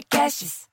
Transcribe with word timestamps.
Podcasts. 0.00 0.66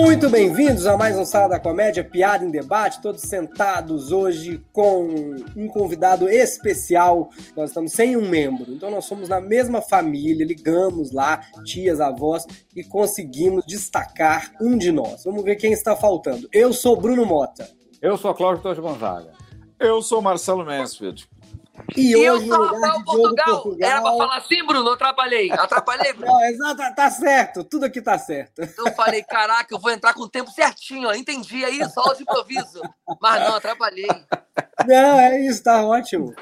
Muito 0.00 0.30
bem-vindos 0.30 0.86
a 0.86 0.96
mais 0.96 1.18
um 1.18 1.24
Sala 1.24 1.48
da 1.48 1.60
Comédia, 1.60 2.04
Piada 2.04 2.44
em 2.44 2.52
Debate, 2.52 3.02
todos 3.02 3.20
sentados 3.20 4.12
hoje 4.12 4.64
com 4.72 5.34
um 5.56 5.66
convidado 5.66 6.28
especial. 6.28 7.30
Nós 7.56 7.70
estamos 7.70 7.90
sem 7.90 8.16
um 8.16 8.28
membro, 8.28 8.72
então 8.72 8.92
nós 8.92 9.06
somos 9.06 9.28
na 9.28 9.40
mesma 9.40 9.82
família, 9.82 10.46
ligamos 10.46 11.10
lá, 11.10 11.40
tias, 11.64 12.00
avós, 12.00 12.46
e 12.76 12.84
conseguimos 12.84 13.66
destacar 13.66 14.52
um 14.60 14.78
de 14.78 14.92
nós. 14.92 15.24
Vamos 15.24 15.42
ver 15.42 15.56
quem 15.56 15.72
está 15.72 15.96
faltando. 15.96 16.48
Eu 16.52 16.72
sou 16.72 16.96
Bruno 16.96 17.26
Mota. 17.26 17.68
Eu 18.00 18.16
sou 18.16 18.32
Cláudio 18.32 18.62
Torres 18.62 18.78
Gonzaga. 18.78 19.32
Eu 19.80 20.00
sou 20.00 20.22
Marcelo 20.22 20.64
Mansfield. 20.64 21.28
E 21.96 22.10
E 22.10 22.12
eu 22.12 22.34
hoje, 22.34 22.44
de 22.44 22.48
Diogo 22.50 23.04
Portugal. 23.04 23.62
Portugal... 23.62 23.90
Era 23.90 24.00
pra 24.02 24.10
falar 24.12 24.36
assim, 24.36 24.64
Bruno? 24.64 24.88
Eu 24.88 24.92
atrapalhei. 24.94 25.50
Atrapalhei, 25.52 26.12
Bruno. 26.12 26.32
Não, 26.32 26.44
exato, 26.44 26.94
tá 26.94 27.10
certo, 27.10 27.64
tudo 27.64 27.84
aqui 27.84 28.00
tá 28.02 28.18
certo. 28.18 28.62
Eu 28.76 28.92
falei, 28.94 29.22
caraca, 29.22 29.74
eu 29.74 29.78
vou 29.78 29.90
entrar 29.90 30.14
com 30.14 30.22
o 30.22 30.28
tempo 30.28 30.50
certinho, 30.50 31.08
ó. 31.08 31.14
Entendi 31.14 31.64
aí, 31.64 31.84
só 31.90 32.12
de 32.14 32.22
improviso. 32.22 32.82
Mas 33.20 33.42
não, 33.42 33.56
atrapalhei. 33.56 34.08
Não, 34.86 35.20
é 35.20 35.40
isso, 35.40 35.62
tá 35.62 35.84
ótimo. 35.84 36.34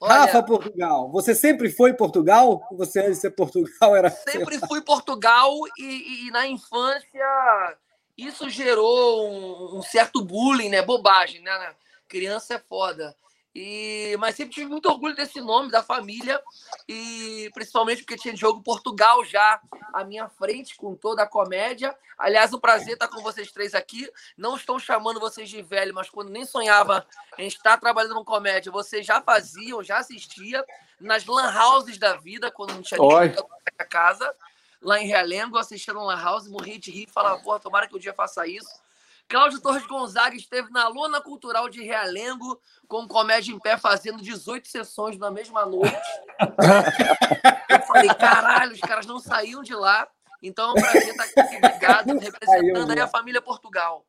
Olha, 0.00 0.12
Rafa 0.14 0.42
Portugal, 0.44 1.10
você 1.10 1.34
sempre 1.34 1.70
foi 1.70 1.92
Portugal? 1.92 2.62
Você 2.72 3.00
antes 3.00 3.16
de 3.16 3.20
ser 3.22 3.30
Portugal 3.30 3.96
era. 3.96 4.10
sempre 4.10 4.58
fui 4.60 4.80
Portugal 4.80 5.52
e, 5.76 5.82
e- 5.82 6.26
e 6.28 6.30
na 6.30 6.46
infância 6.46 7.76
isso 8.16 8.48
gerou 8.48 9.28
um, 9.28 9.78
um 9.78 9.82
certo 9.82 10.22
bullying, 10.24 10.68
né? 10.68 10.82
Bobagem, 10.82 11.40
né? 11.42 11.72
Criança 12.08 12.54
é 12.54 12.58
foda. 12.58 13.14
E, 13.60 14.16
mas 14.18 14.36
sempre 14.36 14.54
tive 14.54 14.70
muito 14.70 14.88
orgulho 14.88 15.16
desse 15.16 15.40
nome, 15.40 15.68
da 15.68 15.82
família, 15.82 16.40
e 16.88 17.50
principalmente 17.52 18.02
porque 18.04 18.16
tinha 18.16 18.36
jogo 18.36 18.62
Portugal 18.62 19.24
já 19.24 19.60
à 19.92 20.04
minha 20.04 20.28
frente, 20.28 20.76
com 20.76 20.94
toda 20.94 21.24
a 21.24 21.26
comédia. 21.26 21.92
Aliás, 22.16 22.52
o 22.52 22.60
prazer 22.60 22.92
estar 22.92 23.08
com 23.08 23.20
vocês 23.20 23.50
três 23.50 23.74
aqui. 23.74 24.08
Não 24.36 24.54
estou 24.54 24.78
chamando 24.78 25.18
vocês 25.18 25.50
de 25.50 25.60
velho, 25.60 25.92
mas 25.92 26.08
quando 26.08 26.30
nem 26.30 26.46
sonhava 26.46 27.04
em 27.36 27.48
estar 27.48 27.76
trabalhando 27.78 28.14
com 28.14 28.24
comédia, 28.24 28.70
vocês 28.70 29.04
já 29.04 29.20
faziam, 29.20 29.82
já 29.82 29.98
assistia 29.98 30.64
nas 31.00 31.26
lan 31.26 31.52
houses 31.52 31.98
da 31.98 32.14
vida, 32.14 32.52
quando 32.52 32.74
não 32.74 32.82
tinha 32.82 33.00
ninguém 33.00 33.34
na 33.76 33.84
casa 33.84 34.32
lá 34.80 35.00
em 35.00 35.06
Realengo, 35.08 35.58
no 35.88 36.04
Lan 36.04 36.22
House, 36.22 36.46
morri 36.46 36.78
de 36.78 36.92
rir 36.92 37.08
e 37.08 37.12
falava, 37.12 37.42
pô, 37.42 37.58
tomara 37.58 37.88
que 37.88 37.96
o 37.96 37.98
dia 37.98 38.14
faça 38.14 38.46
isso. 38.46 38.80
Cláudio 39.28 39.60
Torres 39.60 39.86
Gonzaga 39.86 40.34
esteve 40.34 40.70
na 40.70 40.88
Luna 40.88 41.20
Cultural 41.20 41.68
de 41.68 41.82
Realengo, 41.82 42.58
com 42.88 43.06
Comédia 43.06 43.52
em 43.52 43.58
Pé, 43.58 43.76
fazendo 43.76 44.22
18 44.22 44.66
sessões 44.66 45.18
na 45.18 45.30
mesma 45.30 45.66
noite. 45.66 45.94
eu 47.68 47.80
falei, 47.82 48.08
caralho, 48.14 48.72
os 48.72 48.80
caras 48.80 49.04
não 49.04 49.18
saíam 49.18 49.62
de 49.62 49.74
lá. 49.74 50.08
Então 50.42 50.68
é 50.68 50.70
um 50.70 50.74
prazer 50.74 51.08
estar 51.08 51.24
aqui 51.24 51.56
ligado, 51.56 52.18
representando 52.18 52.90
aí 52.90 53.00
a 53.00 53.08
família 53.08 53.42
Portugal. 53.42 54.06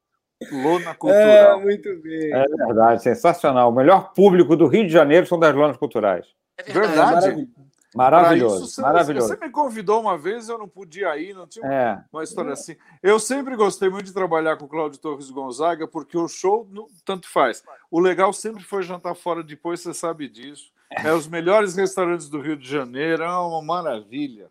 Luna 0.52 0.92
É, 0.92 0.94
Cultural. 0.94 1.60
muito 1.60 2.02
bem. 2.02 2.34
É 2.34 2.46
verdade, 2.48 3.04
sensacional. 3.04 3.70
O 3.70 3.76
melhor 3.76 4.14
público 4.14 4.56
do 4.56 4.68
Rio 4.68 4.88
de 4.88 4.94
Janeiro 4.94 5.26
são 5.26 5.38
das 5.38 5.54
lonas 5.54 5.76
culturais. 5.76 6.26
É 6.58 6.64
verdade. 6.64 7.26
Verdade. 7.26 7.50
Maravilhoso. 7.96 8.66
Isso, 8.66 8.76
você, 8.76 8.82
maravilhoso. 8.82 9.28
Você 9.28 9.38
me 9.38 9.50
convidou 9.52 10.00
uma 10.00 10.18
vez, 10.18 10.48
eu 10.48 10.58
não 10.58 10.68
podia 10.68 11.18
ir, 11.18 11.34
não 11.34 11.48
tinha 11.48 11.66
É, 11.66 12.04
uma 12.14 12.24
história 12.24 12.54
assim. 12.54 12.76
Eu 13.02 13.20
sempre 13.20 13.56
gostei 13.56 13.90
muito 13.90 14.06
de 14.06 14.14
trabalhar 14.14 14.58
com 14.58 14.66
o 14.66 14.70
Cláudio 14.70 15.00
Torres 15.00 15.30
Gonzaga, 15.32 15.88
porque 15.88 16.18
o 16.18 16.28
show 16.28 16.68
não- 16.72 16.88
tanto 17.04 17.28
faz. 17.28 17.64
O 17.90 18.00
legal 18.00 18.32
sempre 18.32 18.64
foi 18.64 18.84
jantar 18.84 19.16
fora 19.16 19.42
depois, 19.44 19.80
você 19.80 19.94
sabe 19.94 20.30
disso. 20.30 20.72
É 20.92 21.12
os 21.14 21.28
melhores 21.28 21.76
restaurantes 21.76 22.30
do 22.30 22.40
Rio 22.42 22.56
de 22.58 22.68
Janeiro, 22.70 23.24
é 23.24 23.28
uma 23.30 23.62
maravilha. 23.62 24.50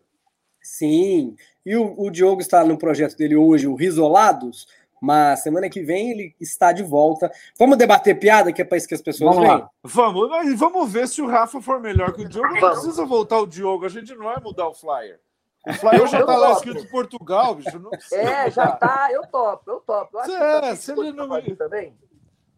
Sim. 0.61 1.35
E 1.65 1.75
o, 1.75 1.95
o 1.97 2.09
Diogo 2.11 2.41
está 2.41 2.63
no 2.63 2.77
projeto 2.77 3.15
dele 3.17 3.35
hoje, 3.35 3.67
o 3.67 3.75
Risolados, 3.75 4.67
mas 5.01 5.41
semana 5.41 5.69
que 5.69 5.81
vem 5.81 6.11
ele 6.11 6.35
está 6.39 6.71
de 6.71 6.83
volta. 6.83 7.31
Vamos 7.57 7.77
debater 7.77 8.17
piada, 8.19 8.51
que 8.53 8.61
é 8.61 8.65
para 8.65 8.77
isso 8.77 8.87
que 8.87 8.95
as 8.95 9.01
pessoas 9.01 9.35
Vamos 9.35 9.49
lá. 9.49 9.57
vêm? 9.57 9.67
Vamos, 9.83 10.29
mas 10.29 10.59
vamos 10.59 10.91
ver 10.91 11.07
se 11.07 11.21
o 11.21 11.27
Rafa 11.27 11.61
for 11.61 11.79
melhor 11.79 12.13
que 12.13 12.21
o 12.23 12.29
Diogo. 12.29 12.47
Não 12.53 12.59
Vamos. 12.61 12.79
precisa 12.79 13.05
voltar 13.05 13.39
o 13.39 13.47
Diogo, 13.47 13.85
a 13.85 13.89
gente 13.89 14.13
não 14.15 14.25
vai 14.25 14.39
mudar 14.41 14.67
o 14.67 14.73
flyer. 14.73 15.19
O 15.67 15.73
flyer 15.75 16.07
já 16.07 16.19
Eu 16.19 16.25
tá 16.25 16.37
lá 16.37 16.47
topo. 16.55 16.67
escrito 16.69 16.89
Portugal, 16.91 17.55
bicho. 17.55 17.79
Não 17.79 17.91
É, 18.13 18.49
já 18.51 18.65
mudar. 18.65 18.77
tá, 18.77 19.09
eu 19.11 19.21
topo, 19.27 19.69
eu 19.71 19.79
topo. 19.81 20.09
Eu 20.17 20.19
acho 20.21 20.31
É, 20.31 20.55
que 20.55 20.61
tá 20.67 20.75
se 20.75 20.91
ele 20.91 21.11
não- 21.11 21.41
também. 21.55 21.93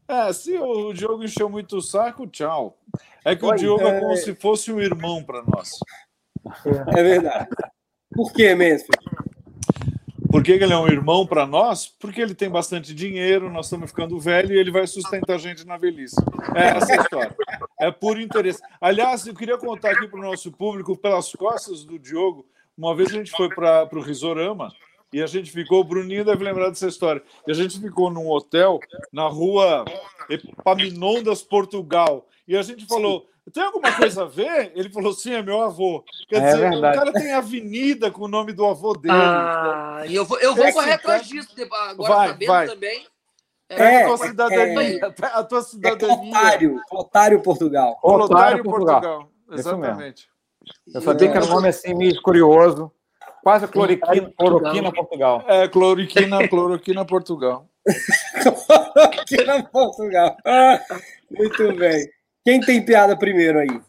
É, 0.08 0.34
se 0.34 0.58
o 0.58 0.92
Diogo 0.94 1.24
encheu 1.24 1.50
muito 1.50 1.78
o 1.78 1.82
saco, 1.82 2.28
tchau. 2.28 2.78
É 3.24 3.36
que 3.36 3.46
o 3.46 3.56
Diogo 3.56 3.84
é 3.88 4.00
como 4.00 4.12
é. 4.12 4.18
se 4.18 4.36
fosse 4.36 4.72
um 4.72 4.80
irmão 4.82 5.24
para 5.24 5.42
nós. 5.44 5.72
É 6.96 7.04
verdade. 7.04 7.48
Por 8.14 8.34
quê, 8.34 8.54
Mansfield? 8.54 9.00
Por 10.32 10.42
que 10.42 10.54
ele 10.54 10.72
é 10.72 10.78
um 10.78 10.88
irmão 10.88 11.28
para 11.28 11.46
nós? 11.46 11.88
Porque 12.00 12.22
ele 12.22 12.34
tem 12.34 12.50
bastante 12.50 12.94
dinheiro, 12.94 13.52
nós 13.52 13.66
estamos 13.66 13.90
ficando 13.90 14.18
velho 14.18 14.54
e 14.54 14.58
ele 14.58 14.72
vai 14.72 14.88
sustentar 14.88 15.36
a 15.36 15.38
gente 15.38 15.68
na 15.68 15.78
velhice. 15.78 16.16
É 16.56 16.78
essa 16.78 16.96
história. 16.96 17.36
É 17.80 17.92
por 17.92 18.20
interesse. 18.20 18.62
Aliás, 18.80 19.28
eu 19.28 19.36
queria 19.36 19.58
contar 19.58 19.92
aqui 19.92 20.08
para 20.08 20.20
o 20.20 20.24
nosso 20.24 20.50
público, 20.52 20.96
pelas 20.96 21.32
costas 21.34 21.84
do 21.84 22.00
Diogo, 22.00 22.46
uma 22.78 22.96
vez 22.96 23.10
a 23.10 23.16
gente 23.16 23.32
foi 23.32 23.50
para 23.50 23.90
o 23.92 24.02
Risorama 24.02 24.72
e 25.12 25.22
a 25.22 25.28
gente 25.28 25.52
ficou, 25.52 25.82
o 25.82 25.84
Bruninho 25.84 26.24
deve 26.24 26.44
lembrar 26.44 26.70
dessa 26.70 26.88
história, 26.88 27.22
e 27.46 27.52
a 27.52 27.54
gente 27.54 27.80
ficou 27.80 28.10
num 28.10 28.30
hotel 28.30 28.80
na 29.12 29.28
rua 29.28 29.84
Epaminondas, 30.30 31.44
Portugal, 31.44 32.26
e 32.48 32.56
a 32.56 32.62
gente 32.62 32.86
falou, 32.86 33.28
tem 33.52 33.64
alguma 33.64 33.92
coisa 33.96 34.24
a 34.24 34.26
ver? 34.26 34.72
Ele 34.76 34.90
falou, 34.90 35.14
sim, 35.14 35.34
é 35.34 35.42
meu 35.42 35.62
avô. 35.62 36.04
Quer 36.30 36.42
É 36.42 36.46
dizer, 36.52 36.70
verdade. 36.70 36.98
o 36.98 37.00
cara 37.00 37.14
tem 37.14 37.34
avenida 37.34 38.12
com 38.12 38.24
o 38.26 38.28
nome 38.28 38.54
do 38.54 38.66
avô 38.66 38.94
dele. 38.94 39.14
Ah, 39.18 40.04
e 40.08 40.16
eu 40.16 40.26
vou, 40.26 40.38
eu 40.40 40.56
vou 40.56 40.64
Esse 40.66 40.74
correr 40.74 40.94
atrás 40.94 41.22
cara- 41.28 41.34
disso 41.42 41.56
agora 41.72 42.14
Vai, 42.16 42.28
sabendo 42.30 42.48
vai. 42.48 42.68
também. 42.68 43.08
Pega 43.68 43.84
É, 43.84 44.04
a 44.04 44.08
tua 44.08 44.18
cidadania. 44.18 45.00
A 45.34 45.44
tua 45.44 45.60
É 45.60 45.64
cidadania. 45.64 46.30
Otário, 46.30 46.80
Otário 46.92 47.42
Portugal. 47.42 48.00
Otário, 48.04 48.64
Portugal. 48.64 49.02
Portugal. 49.02 49.32
Isso 49.50 49.60
Exatamente. 49.70 50.30
Eu 50.94 51.02
sabia 51.02 51.32
que 51.32 51.38
era 51.38 51.46
um 51.46 51.50
nome 51.50 51.70
assim 51.70 51.94
meio 51.94 52.22
curioso. 52.22 52.92
Quase 53.42 53.68
cloriquina, 53.68 54.32
cloroquina 54.38 54.92
Portugal. 54.92 55.44
É, 55.48 55.68
cloroquina, 55.68 56.48
cloroquina 56.50 57.06
Portugal. 57.06 57.68
Aqui 58.96 59.44
na 59.44 59.64
Portugal. 59.64 60.38
Ah, 60.46 60.80
muito 61.32 61.74
bem. 61.76 62.08
Quem 62.44 62.60
tem 62.60 62.84
piada 62.84 63.16
primeiro 63.18 63.60
aí? 63.60 63.82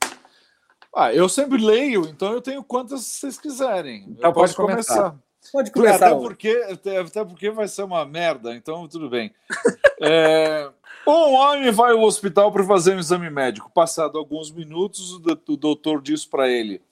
Ah, 0.94 1.12
eu 1.12 1.28
sempre 1.28 1.58
leio, 1.62 2.06
então 2.06 2.32
eu 2.32 2.40
tenho 2.42 2.62
quantas 2.62 3.02
vocês 3.04 3.38
quiserem. 3.38 4.04
Então 4.10 4.32
pode 4.32 4.54
começar. 4.54 5.14
Pode 5.50 5.70
começar. 5.72 6.06
Até 6.08 6.14
porque, 6.14 6.66
até, 6.70 7.24
porque 7.24 7.50
vai 7.50 7.66
ser 7.66 7.82
uma 7.82 8.04
merda, 8.04 8.54
então 8.54 8.86
tudo 8.88 9.08
bem. 9.08 9.32
É, 10.04 10.68
um 11.06 11.34
homem 11.34 11.70
vai 11.70 11.92
ao 11.92 12.00
hospital 12.00 12.50
para 12.50 12.64
fazer 12.64 12.96
um 12.96 12.98
exame 12.98 13.30
médico. 13.30 13.70
Passado 13.72 14.18
alguns 14.18 14.50
minutos, 14.50 15.12
o 15.14 15.20
do- 15.20 15.40
o 15.50 15.56
doutor 15.56 16.02
diz 16.02 16.26
para 16.26 16.48
ele: 16.48 16.82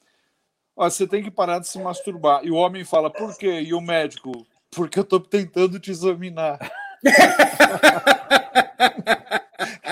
"Ó, 0.76 0.88
você 0.88 1.08
tem 1.08 1.20
que 1.20 1.28
parar 1.30 1.58
de 1.58 1.66
se 1.66 1.76
masturbar. 1.80 2.44
E 2.44 2.52
o 2.52 2.54
homem 2.54 2.84
fala: 2.84 3.10
por 3.10 3.36
quê? 3.36 3.62
E 3.62 3.74
o 3.74 3.80
médico: 3.80 4.46
porque 4.70 4.96
eu 4.96 5.02
estou 5.02 5.18
tentando 5.18 5.80
te 5.80 5.90
examinar. 5.90 6.60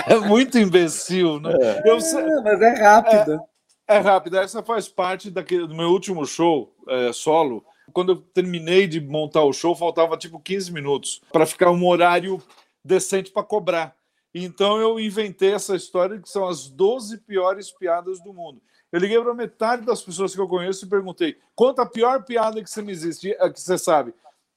é 0.08 0.18
muito 0.18 0.58
imbecil, 0.58 1.40
né? 1.40 1.52
Eu 1.84 2.00
sei- 2.00 2.20
Ah, 2.22 2.40
mas 2.42 2.60
é 2.60 2.74
rápido. 2.82 3.40
é 3.86 3.98
rápido, 3.98 4.38
essa 4.38 4.62
faz 4.62 4.88
parte 4.88 5.30
daquele, 5.30 5.66
do 5.66 5.74
meu 5.74 5.88
último 5.90 6.24
show 6.26 6.74
é, 6.88 7.12
solo. 7.12 7.64
Quando 7.92 8.12
eu 8.12 8.16
terminei 8.16 8.86
de 8.86 9.00
montar 9.00 9.42
o 9.44 9.52
show, 9.52 9.74
faltava 9.74 10.16
tipo 10.16 10.38
15 10.38 10.70
minutos 10.72 11.22
para 11.32 11.46
ficar 11.46 11.70
um 11.70 11.86
horário 11.86 12.40
decente 12.84 13.30
para 13.30 13.42
cobrar. 13.42 13.94
Então 14.34 14.78
eu 14.78 15.00
inventei 15.00 15.54
essa 15.54 15.74
história 15.74 16.18
que 16.18 16.28
são 16.28 16.46
as 16.46 16.68
12 16.68 17.18
piores 17.18 17.70
piadas 17.70 18.20
do 18.22 18.32
mundo. 18.34 18.60
Eu 18.92 19.00
liguei 19.00 19.20
para 19.20 19.34
metade 19.34 19.84
das 19.86 20.02
pessoas 20.02 20.34
que 20.34 20.40
eu 20.40 20.46
conheço 20.48 20.84
e 20.84 20.88
perguntei: 20.88 21.36
conta 21.54 21.82
a 21.82 21.86
pior 21.86 22.24
piada 22.24 22.62
que 22.62 22.68
você 22.70 22.82
me 22.82 22.92
existe, 22.92 23.30
eh, 23.38 23.50
que 23.50 23.60
você 23.60 23.78
sabe. 23.78 24.12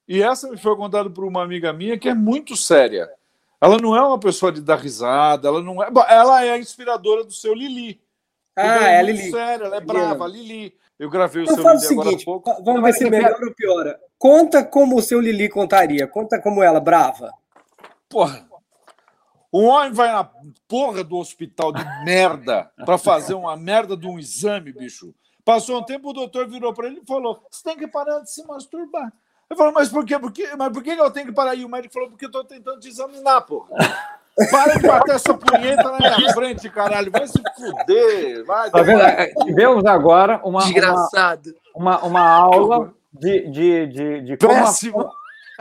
E 0.08 0.22
essa 0.22 0.50
me 0.50 0.58
foi 0.58 0.76
contada 0.76 1.10
por 1.10 1.24
uma 1.24 1.42
amiga 1.42 1.72
minha 1.72 1.98
que 1.98 2.10
é 2.10 2.14
muito 2.14 2.56
séria. 2.58 3.10
Ela 3.62 3.78
não 3.78 3.96
é 3.96 4.02
uma 4.02 4.20
pessoa 4.20 4.52
de 4.52 4.60
dar 4.62 4.78
risada, 4.78 5.48
ela 5.48 5.62
não 5.62 5.82
é. 5.84 5.88
Ela 6.10 6.44
é 6.44 6.52
a 6.52 6.58
inspiradora 6.58 7.24
do 7.24 7.32
seu 7.32 7.54
Lili. 7.54 8.02
Ah, 8.56 8.90
é 8.90 9.00
a 9.00 9.02
Lili. 9.04 9.30
séria, 9.32 9.66
ela 9.66 9.76
é 9.76 9.80
Lili. 9.80 9.86
brava, 9.94 10.28
Lili. 10.28 10.76
Eu 10.98 11.10
gravei 11.10 11.44
o 11.44 11.46
Então 11.46 11.56
seu 11.56 11.64
faz 11.64 11.84
o 11.84 11.90
Lili 11.90 11.94
agora 11.94 12.08
há 12.08 12.12
seguinte, 12.12 12.26
pouco. 12.26 12.64
vamos 12.64 12.82
ver 12.84 12.94
se 12.94 13.10
melhora 13.10 13.46
ou 13.46 13.54
piora. 13.54 14.00
Conta 14.18 14.64
como 14.64 14.98
o 14.98 15.02
seu 15.02 15.22
Lili 15.22 15.48
contaria. 15.48 16.08
Conta 16.08 16.42
como 16.42 16.64
ela, 16.64 16.80
brava. 16.80 17.32
Porra. 18.10 18.50
Um 19.54 19.66
homem 19.66 19.92
vai 19.92 20.12
na 20.12 20.30
porra 20.68 21.04
do 21.04 21.18
hospital 21.18 21.72
de 21.74 21.84
merda 22.06 22.72
para 22.86 22.98
fazer 22.98 23.34
uma 23.34 23.58
merda 23.58 23.98
de 23.98 24.08
um 24.08 24.18
exame, 24.18 24.72
bicho. 24.72 25.14
Passou 25.44 25.80
um 25.80 25.84
tempo, 25.84 26.10
o 26.10 26.14
doutor 26.14 26.48
virou 26.48 26.74
para 26.74 26.88
ele 26.88 27.02
e 27.04 27.06
falou: 27.06 27.44
Você 27.52 27.64
tem 27.64 27.78
que 27.78 27.88
parar 27.88 28.20
de 28.20 28.32
se 28.32 28.46
masturbar. 28.46 29.12
Eu 29.52 29.58
falei, 29.58 29.74
mas 29.74 29.90
por 29.90 30.06
quê? 30.06 30.18
Por 30.18 30.32
quê? 30.32 30.50
Mas 30.58 30.72
por 30.72 30.82
que 30.82 30.92
eu 30.92 31.12
tenho 31.12 31.26
que 31.28 31.34
parar? 31.34 31.54
E 31.56 31.66
o 31.66 31.70
médico 31.70 31.94
falou, 31.94 32.10
porque 32.10 32.26
eu 32.26 32.32
tô 32.32 32.42
tentando 32.42 32.80
te 32.80 32.88
examinar, 32.88 33.42
porra. 33.42 33.68
Para 34.50 34.76
de 34.80 34.88
bater 34.88 35.16
essa 35.16 35.34
punheta 35.34 35.84
na 35.92 35.98
minha 36.18 36.34
frente, 36.34 36.70
caralho. 36.70 37.12
Vai 37.12 37.28
se 37.28 37.38
fuder. 37.58 38.46
Vai, 38.46 38.72
Tá 38.72 38.82
vendo? 38.82 39.02
É, 39.02 39.28
Tivemos 39.44 39.84
agora 39.86 40.38
uma, 40.46 40.62
uma, 40.62 40.62
Desgraçado. 40.62 41.54
uma, 41.76 42.00
uma 42.00 42.22
aula 42.30 42.94
de, 43.12 43.50
de, 43.52 43.88
de, 43.88 44.22
de 44.22 44.38
como, 44.38 44.54
a, 44.54 44.62
Péssimo. 44.62 45.12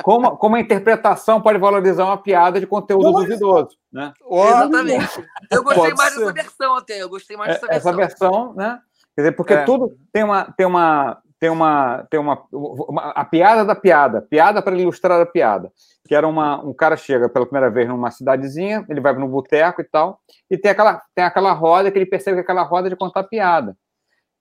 como, 0.04 0.36
como 0.36 0.54
a 0.54 0.60
interpretação 0.60 1.42
pode 1.42 1.58
valorizar 1.58 2.04
uma 2.04 2.16
piada 2.16 2.60
de 2.60 2.66
conteúdo 2.66 3.10
duvidoso. 3.10 3.76
Né? 3.92 4.12
Exatamente. 4.30 5.28
Eu 5.50 5.64
gostei 5.64 5.82
Pode 5.82 5.96
mais 5.96 6.14
ser. 6.14 6.20
dessa 6.20 6.32
versão 6.32 6.76
até. 6.76 7.02
Eu 7.02 7.08
gostei 7.08 7.36
mais 7.36 7.54
dessa 7.54 7.66
É, 7.66 7.76
Essa 7.76 7.92
versão. 7.92 8.30
versão, 8.30 8.54
né? 8.54 8.78
Quer 9.16 9.22
dizer, 9.22 9.32
porque 9.32 9.52
É. 9.54 9.64
tudo 9.64 9.96
tem 10.12 10.22
uma, 10.22 10.44
tem 10.56 10.64
uma, 10.64 11.18
tem 11.40 11.48
uma, 11.50 12.06
tem 12.10 12.20
uma, 12.20 12.44
uma- 12.52 13.10
a 13.12 13.24
piada 13.24 13.64
da 13.64 13.74
piada, 13.74 14.20
piada 14.22 14.60
para 14.62 14.76
ilustrar 14.78 15.20
a 15.20 15.26
piada. 15.26 15.72
Que 16.06 16.14
era 16.14 16.28
uma, 16.28 16.62
um 16.64 16.74
cara 16.74 16.96
chega 16.96 17.28
pela 17.28 17.46
primeira 17.46 17.70
vez 17.70 17.88
numa 17.88 18.10
cidadezinha, 18.10 18.84
ele 18.88 19.00
vai 19.00 19.14
no 19.14 19.26
boteco 19.26 19.80
e 19.80 19.84
tal, 19.84 20.20
e 20.50 20.58
tem 20.58 20.70
aquela, 20.70 21.00
tem 21.14 21.24
aquela 21.24 21.52
roda 21.52 21.90
que 21.90 21.98
ele 21.98 22.06
percebe 22.06 22.36
que 22.36 22.40
é 22.40 22.42
aquela 22.42 22.62
roda 22.62 22.90
de 22.90 22.96
contar 22.96 23.24
piada. 23.24 23.76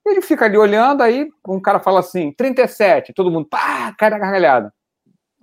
Ele 0.06 0.22
fica 0.22 0.46
ali 0.46 0.58
olhando, 0.58 1.02
aí 1.04 1.30
um 1.48 1.60
cara 1.62 1.80
fala 1.80 2.00
assim, 2.02 2.34
37, 2.34 3.14
todo 3.14 3.32
mundo, 3.32 3.48
pá, 3.48 3.94
cai 3.98 4.10
na 4.10 4.18
gargalhada. 4.20 4.74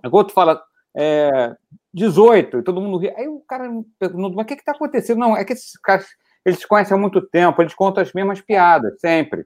O 0.05 0.15
outro 0.15 0.33
fala, 0.33 0.61
é, 0.95 1.55
18, 1.93 2.59
e 2.59 2.63
todo 2.63 2.81
mundo 2.81 2.97
ri. 2.97 3.09
Aí 3.15 3.27
o 3.27 3.39
cara 3.47 3.69
pergunta, 3.99 4.35
mas 4.35 4.45
o 4.45 4.47
que 4.47 4.53
está 4.55 4.73
acontecendo? 4.73 5.19
Não, 5.19 5.35
é 5.37 5.45
que 5.45 5.53
esses 5.53 5.79
caras, 5.79 6.05
eles 6.45 6.59
se 6.59 6.67
conhecem 6.67 6.95
há 6.95 6.99
muito 6.99 7.21
tempo, 7.21 7.61
eles 7.61 7.73
contam 7.73 8.03
as 8.03 8.13
mesmas 8.13 8.41
piadas, 8.41 8.99
sempre. 8.99 9.45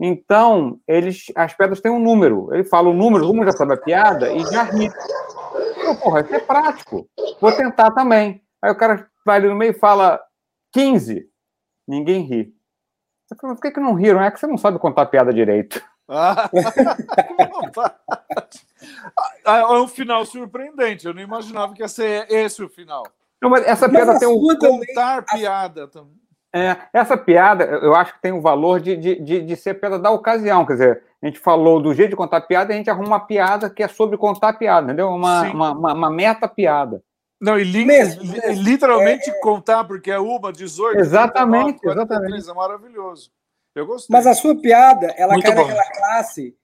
Então, 0.00 0.80
eles, 0.86 1.26
as 1.34 1.54
piadas 1.54 1.80
têm 1.80 1.92
um 1.92 1.98
número. 1.98 2.52
Ele 2.52 2.64
fala 2.64 2.88
o 2.88 2.94
número, 2.94 3.24
o 3.24 3.28
número 3.28 3.50
já 3.50 3.56
sabe 3.56 3.74
a 3.74 3.76
piada 3.76 4.32
e 4.32 4.40
já 4.46 4.64
ri. 4.64 4.90
Eu, 5.84 5.94
porra, 5.96 6.20
isso 6.22 6.34
é 6.34 6.40
prático. 6.40 7.08
Vou 7.40 7.52
tentar 7.52 7.90
também. 7.92 8.42
Aí 8.60 8.70
o 8.70 8.76
cara 8.76 9.08
vai 9.24 9.36
ali 9.38 9.48
no 9.48 9.54
meio 9.54 9.70
e 9.70 9.78
fala 9.78 10.20
15. 10.72 11.28
Ninguém 11.86 12.22
ri. 12.22 12.54
Você 13.26 13.36
fala, 13.40 13.54
por 13.54 13.62
que, 13.62 13.70
que 13.70 13.80
não 13.80 13.94
riram? 13.94 14.20
É 14.22 14.30
que 14.30 14.38
você 14.40 14.46
não 14.46 14.58
sabe 14.58 14.78
contar 14.78 15.06
piada 15.06 15.32
direito. 15.32 15.82
Ah. 16.08 16.50
Ah, 19.44 19.58
É 19.60 19.66
um 19.66 19.88
final 19.88 20.24
surpreendente. 20.26 21.06
Eu 21.06 21.14
não 21.14 21.22
imaginava 21.22 21.72
que 21.74 21.82
ia 21.82 21.88
ser 21.88 22.26
esse 22.30 22.62
o 22.62 22.68
final. 22.68 23.04
Não, 23.40 23.50
mas 23.50 23.66
essa 23.66 23.88
Mas 23.88 23.96
piada 23.96 24.12
a 24.16 24.18
tem 24.18 24.28
um. 24.28 24.38
sua 24.40 24.58
também. 24.58 24.86
Contar 24.86 25.24
piada 25.24 25.88
também. 25.88 26.21
É, 26.54 26.76
essa 26.92 27.16
piada, 27.16 27.64
eu 27.64 27.94
acho 27.94 28.12
que 28.14 28.20
tem 28.20 28.32
o 28.32 28.40
valor 28.42 28.78
de, 28.80 28.94
de, 28.96 29.20
de, 29.20 29.40
de 29.42 29.56
ser 29.56 29.74
piada 29.74 29.98
da 29.98 30.10
ocasião. 30.10 30.66
Quer 30.66 30.72
dizer, 30.74 31.02
a 31.22 31.26
gente 31.26 31.38
falou 31.38 31.80
do 31.80 31.94
jeito 31.94 32.10
de 32.10 32.16
contar 32.16 32.42
piada 32.42 32.72
e 32.72 32.74
a 32.74 32.76
gente 32.76 32.90
arruma 32.90 33.06
uma 33.08 33.20
piada 33.20 33.70
que 33.70 33.82
é 33.82 33.88
sobre 33.88 34.18
contar 34.18 34.52
piada, 34.54 34.86
entendeu? 34.88 35.08
Uma, 35.08 35.42
uma, 35.50 35.72
uma, 35.72 35.94
uma 35.94 36.10
meta-piada. 36.10 37.02
Não, 37.40 37.58
e 37.58 37.64
li- 37.64 37.84
Mesmo, 37.86 38.22
li- 38.22 38.40
mesmo. 38.40 38.62
literalmente 38.62 39.32
contar, 39.40 39.82
porque 39.84 40.10
é 40.10 40.18
uma, 40.18 40.52
18, 40.52 40.98
Exatamente, 41.00 41.80
39, 41.80 42.06
43, 42.06 42.48
é 42.48 42.52
maravilhoso. 42.52 43.30
Eu 43.74 43.86
gostei. 43.86 44.14
Mas 44.14 44.26
a 44.26 44.34
sua 44.34 44.54
piada, 44.54 45.06
ela 45.16 45.32
Muito 45.32 45.46
cai 45.46 45.54
bom. 45.54 45.62
naquela 45.62 45.90
classe 45.90 46.54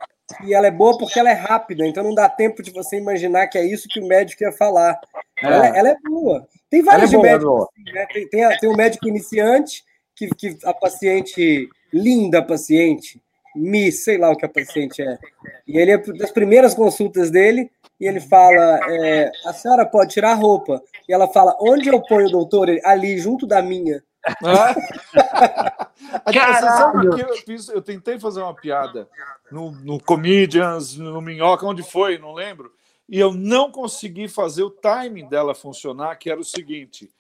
e 0.45 0.55
ela 0.55 0.67
é 0.67 0.71
boa 0.71 0.97
porque 0.99 1.19
ela 1.19 1.31
é 1.31 1.35
rápida, 1.35 1.87
então 1.87 2.05
não 2.05 2.15
dá 2.15 2.29
tempo 2.29 2.63
de 2.63 2.71
você 2.71 2.97
imaginar 2.97 3.47
que 3.49 3.59
é 3.59 3.65
isso 3.65 3.89
que 3.89 4.01
o 4.01 4.07
médico 4.07 4.43
ia 4.43 4.53
falar. 4.53 4.99
Ela, 5.43 5.67
ela 5.77 5.89
é 5.91 5.97
boa. 6.05 6.47
Tem 6.71 6.83
vários 6.83 7.13
é 7.13 7.17
boa, 7.17 7.27
médicos, 7.27 7.63
assim, 7.63 7.93
né? 7.93 8.07
Tem, 8.13 8.29
tem, 8.29 8.45
a- 8.45 8.59
tem 8.59 8.69
o 8.69 8.77
médico 8.77 9.09
iniciante, 9.09 9.85
que, 10.15 10.29
que 10.35 10.59
a 10.65 10.75
paciente, 10.75 11.69
linda 11.93 12.43
paciente, 12.43 13.21
Mi, 13.57 13.91
sei 13.91 14.19
lá 14.19 14.31
o 14.31 14.37
que 14.37 14.45
a 14.45 14.49
paciente 14.49 15.01
é. 15.03 15.19
E 15.67 15.79
ele 15.79 15.93
é 15.93 15.99
das 15.99 16.31
primeiras 16.31 16.75
consultas 16.75 17.31
dele, 17.31 17.71
e 17.99 18.07
ele 18.07 18.21
fala: 18.21 18.79
é, 18.89 19.33
a 19.47 19.53
senhora 19.53 19.85
pode 19.87 20.13
tirar 20.13 20.33
a 20.33 20.35
roupa. 20.35 20.83
E 21.09 21.13
ela 21.13 21.27
fala: 21.29 21.57
onde 21.61 21.89
eu 21.89 22.01
ponho, 22.01 22.31
doutor? 22.31 22.69
Ele, 22.69 22.81
Ali, 22.85 23.19
junto 23.19 23.47
da 23.47 23.63
minha. 23.63 24.03
Caralho. 26.33 27.19
eu, 27.19 27.37
fiz, 27.37 27.69
eu 27.69 27.83
tentei 27.83 28.19
fazer 28.19 28.41
uma 28.41 28.55
piada 28.55 29.09
no, 29.51 29.73
no 29.73 30.03
Comedians, 30.03 30.97
no 30.97 31.21
Minhoca, 31.21 31.67
onde 31.67 31.83
foi, 31.83 32.19
não 32.19 32.35
lembro, 32.35 32.73
e 33.09 33.19
eu 33.19 33.33
não 33.33 33.71
consegui 33.71 34.29
fazer 34.29 34.63
o 34.63 34.71
timing 34.71 35.27
dela 35.29 35.55
funcionar, 35.55 36.17
que 36.17 36.31
era 36.31 36.41
o 36.41 36.45
seguinte. 36.45 37.11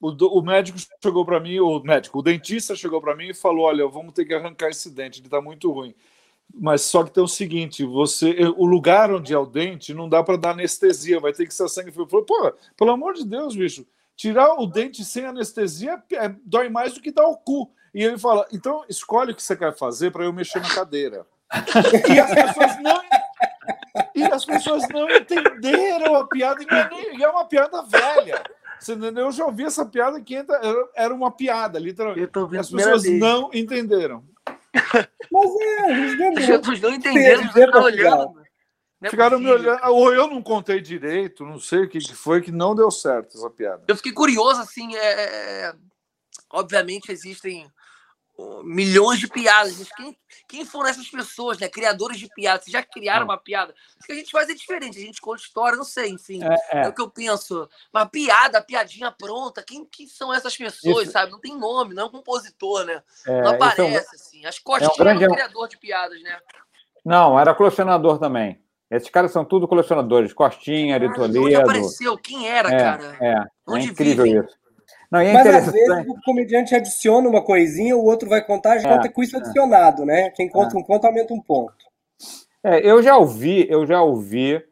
O, 0.00 0.08
o 0.38 0.42
médico 0.42 0.78
chegou 1.02 1.24
para 1.24 1.40
mim, 1.40 1.58
o 1.60 1.80
médico, 1.80 2.18
o 2.18 2.22
dentista 2.22 2.74
chegou 2.74 3.00
para 3.00 3.14
mim 3.14 3.28
e 3.28 3.34
falou: 3.34 3.66
Olha, 3.66 3.86
vamos 3.86 4.14
ter 4.14 4.24
que 4.24 4.34
arrancar 4.34 4.70
esse 4.70 4.90
dente, 4.90 5.20
ele 5.20 5.26
está 5.26 5.40
muito 5.40 5.70
ruim. 5.70 5.94
Mas 6.52 6.82
só 6.82 7.04
que 7.04 7.10
tem 7.10 7.22
o 7.22 7.28
seguinte: 7.28 7.84
você, 7.84 8.34
o 8.56 8.64
lugar 8.64 9.12
onde 9.12 9.32
é 9.32 9.38
o 9.38 9.46
dente 9.46 9.94
não 9.94 10.08
dá 10.08 10.22
para 10.22 10.36
dar 10.36 10.50
anestesia, 10.50 11.20
vai 11.20 11.32
ter 11.32 11.46
que 11.46 11.54
ser 11.54 11.68
sangue 11.68 11.90
frio. 11.90 12.04
Eu 12.04 12.08
falei, 12.08 12.26
Pô, 12.26 12.52
pelo 12.76 12.90
amor 12.90 13.14
de 13.14 13.24
Deus, 13.26 13.54
bicho, 13.54 13.86
tirar 14.20 14.52
o 14.60 14.66
dente 14.66 15.02
sem 15.02 15.24
anestesia 15.24 16.02
é- 16.12 16.34
dói 16.44 16.68
mais 16.68 16.92
do 16.92 17.00
que 17.00 17.10
dar 17.10 17.26
o 17.26 17.38
cu. 17.38 17.72
E 17.94 18.04
ele 18.04 18.18
fala: 18.18 18.46
então 18.52 18.84
escolhe 18.86 19.32
o 19.32 19.34
que 19.34 19.42
você 19.42 19.56
quer 19.56 19.74
fazer 19.74 20.10
para 20.10 20.24
eu 20.24 20.32
mexer 20.32 20.60
na 20.60 20.68
cadeira. 20.74 21.26
e 22.06 22.20
as 22.20 22.30
pessoas 22.34 22.82
não. 22.82 23.00
E 24.14 24.22
as 24.24 24.44
pessoas 24.44 24.88
não 24.90 25.08
entenderam 25.10 26.14
a 26.16 26.26
piada, 26.28 26.62
e 26.62 26.66
não 27.16 27.24
é 27.26 27.28
uma 27.30 27.44
piada 27.46 27.82
velha. 27.82 28.42
Você 28.78 28.92
entendeu? 28.92 29.24
Eu 29.26 29.32
já 29.32 29.44
ouvi 29.46 29.64
essa 29.64 29.84
piada 29.86 30.20
que 30.20 30.34
entra- 30.34 30.60
era- 30.94 31.14
uma 31.14 31.30
piada, 31.32 31.78
literalmente. 31.78 32.20
Eu 32.22 32.28
tô 32.28 32.44
E 32.46 32.50
vendo 32.50 32.60
as 32.60 32.70
pessoas 32.70 33.02
vez. 33.02 33.18
não 33.18 33.50
entenderam. 33.54 34.22
Mas 35.32 35.50
é, 35.60 36.58
Os 36.60 36.80
não 36.80 36.90
entenderam, 36.94 37.42
ficaram 37.48 37.72
Portugal. 37.72 37.82
olhando. 37.82 38.39
Não 39.00 39.08
é 39.08 39.10
Ficaram 39.10 39.38
me 39.38 39.50
olhando. 39.50 39.80
Ou 39.86 40.12
eu 40.12 40.26
não 40.28 40.42
contei 40.42 40.80
direito, 40.80 41.44
não 41.44 41.58
sei 41.58 41.84
o 41.84 41.88
que 41.88 42.00
foi, 42.14 42.42
que 42.42 42.52
não 42.52 42.74
deu 42.74 42.90
certo 42.90 43.36
essa 43.36 43.48
piada. 43.48 43.82
Eu 43.88 43.96
fiquei 43.96 44.12
curioso, 44.12 44.60
assim, 44.60 44.94
é... 44.94 45.68
é- 45.68 45.74
obviamente 46.52 47.10
existem 47.12 47.70
milhões 48.64 49.18
de 49.20 49.28
piadas, 49.28 49.78
mas 49.78 49.92
quem, 49.92 50.16
quem 50.48 50.64
foram 50.64 50.88
essas 50.88 51.08
pessoas, 51.08 51.58
né? 51.58 51.68
Criadores 51.68 52.18
de 52.18 52.28
piadas, 52.28 52.64
Vocês 52.64 52.72
já 52.72 52.82
criaram 52.82 53.24
uma 53.26 53.36
piada? 53.36 53.74
O 54.00 54.06
que 54.06 54.12
a 54.12 54.14
gente 54.14 54.30
faz 54.30 54.48
é 54.48 54.54
diferente, 54.54 54.98
a 54.98 55.02
gente 55.02 55.20
conta 55.20 55.42
história, 55.42 55.76
não 55.76 55.84
sei, 55.84 56.10
enfim. 56.10 56.40
É, 56.42 56.84
É, 56.84 56.88
o 56.88 56.92
que 56.94 57.00
eu 57.00 57.10
penso. 57.10 57.68
Uma 57.92 58.06
piada, 58.06 58.62
piadinha 58.62 59.10
pronta, 59.10 59.62
quem 59.62 59.84
que 59.84 60.08
são 60.08 60.32
essas 60.32 60.56
pessoas, 60.56 61.04
Isso- 61.04 61.12
sabe? 61.12 61.30
Não 61.32 61.38
tem 61.38 61.56
nome, 61.56 61.94
não 61.94 62.04
é 62.04 62.06
um 62.06 62.10
compositor, 62.10 62.84
né? 62.84 63.02
é, 63.26 63.42
não 63.42 63.48
é 63.48 63.50
um- 63.50 63.54
aparece, 63.56 64.14
assim. 64.14 64.46
As 64.46 64.58
grande- 64.96 65.24
é 65.24 65.28
um 65.28 65.32
criador 65.32 65.68
de 65.68 65.78
piadas, 65.78 66.22
né? 66.22 66.38
Não, 67.04 67.38
era 67.38 67.54
colecionador 67.54 68.18
também. 68.18 68.62
Esses 68.90 69.08
caras 69.08 69.30
são 69.30 69.44
tudo 69.44 69.68
colecionadores. 69.68 70.32
Costinha, 70.32 70.96
Ari 70.96 71.08
Caralho, 71.08 71.24
Onde 71.24 71.38
Toledo. 71.40 71.60
apareceu? 71.60 72.18
Quem 72.18 72.48
era, 72.48 72.68
É, 72.68 72.78
cara? 72.78 73.16
é, 73.20 73.32
é 73.32 73.44
Onde 73.66 73.90
incrível 73.90 74.24
vivem? 74.24 74.42
isso. 74.42 74.58
Não, 75.10 75.20
é 75.20 75.32
Mas 75.32 75.46
às 75.46 75.72
vezes 75.72 76.06
o 76.08 76.20
comediante 76.24 76.74
adiciona 76.74 77.28
uma 77.28 77.42
coisinha, 77.42 77.96
o 77.96 78.04
outro 78.04 78.28
vai 78.28 78.44
contar, 78.44 78.78
já 78.78 78.88
É, 78.88 78.96
conta 78.96 79.08
com 79.08 79.22
isso 79.22 79.36
adicionado, 79.36 80.04
né? 80.04 80.30
Quem 80.30 80.48
conta 80.48 80.76
um 80.76 80.82
ponto 80.82 81.04
aumenta 81.06 81.32
um 81.32 81.40
ponto. 81.40 81.74
É, 82.62 82.84
eu 82.88 83.02
já 83.02 83.16
ouvi, 83.16 83.66
eu 83.70 83.86
já 83.86 84.02
ouvi, 84.02 84.62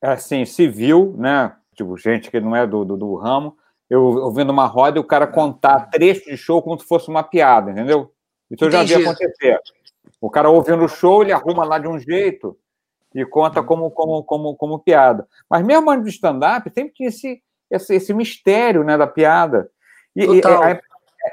assim, 0.00 0.44
civil, 0.44 1.14
né? 1.18 1.52
Tipo, 1.74 1.96
gente 1.96 2.30
que 2.30 2.40
não 2.40 2.54
é 2.56 2.66
do, 2.66 2.84
do, 2.84 2.96
do 2.96 3.14
ramo, 3.16 3.56
eu 3.90 4.02
ouvindo 4.02 4.50
uma 4.50 4.66
roda 4.66 4.98
e 4.98 5.00
o 5.00 5.04
cara 5.04 5.26
contar 5.26 5.88
trecho 5.90 6.24
de 6.24 6.36
show 6.36 6.62
como 6.62 6.78
se 6.80 6.86
fosse 6.86 7.08
uma 7.08 7.22
piada, 7.22 7.70
entendeu? 7.70 8.10
Isso 8.50 8.64
eu 8.64 8.70
já 8.70 8.82
vi 8.82 8.94
acontecer. 8.94 9.60
O 10.20 10.30
cara 10.30 10.48
ouvindo 10.50 10.84
o 10.84 10.88
show, 10.88 11.22
ele 11.22 11.32
arruma 11.32 11.64
lá 11.64 11.78
de 11.78 11.86
um 11.86 11.98
jeito 11.98 12.56
e 13.16 13.24
conta 13.26 13.60
Uhum. 13.60 13.66
como, 13.66 13.90
como, 13.90 14.22
como, 14.24 14.56
como 14.56 14.78
piada. 14.78 15.26
Mas 15.50 15.64
mesmo 15.64 15.90
antes 15.90 16.04
do 16.04 16.10
stand-up, 16.10 16.70
sempre 16.74 16.92
tinha 16.94 17.08
esse, 17.08 17.40
esse, 17.70 17.94
esse 17.94 18.12
mistério 18.14 18.84
né, 18.84 18.96
da 18.98 19.06
piada. 19.06 19.68
E, 20.14 20.24
e- 20.24 20.40
é, 20.40 20.80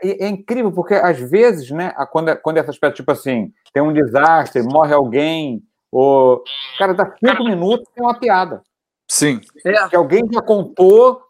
é- 0.04 0.26
é 0.26 0.28
incrível, 0.30 0.72
porque 0.72 0.94
às 0.96 1.20
vezes, 1.20 1.70
né, 1.72 1.94
a- 1.96 2.06
quando, 2.06 2.36
quando 2.38 2.58
essas 2.58 2.78
piadas, 2.80 2.96
tipo 2.98 3.12
assim, 3.12 3.52
tem 3.74 3.84
um 3.84 3.94
desastre, 3.94 4.64
morre 4.64 4.94
alguém, 4.94 5.62
ou. 5.92 6.44
Cara, 6.80 6.94
dá 6.94 7.14
cinco 7.24 7.44
minutos 7.44 7.86
tem 7.94 8.04
uma 8.04 8.18
piada. 8.18 8.62
Sim. 9.10 9.40
É. 9.66 9.88
Que 9.90 9.96
alguém 9.96 10.24
já 10.32 10.42
contou. 10.42 11.22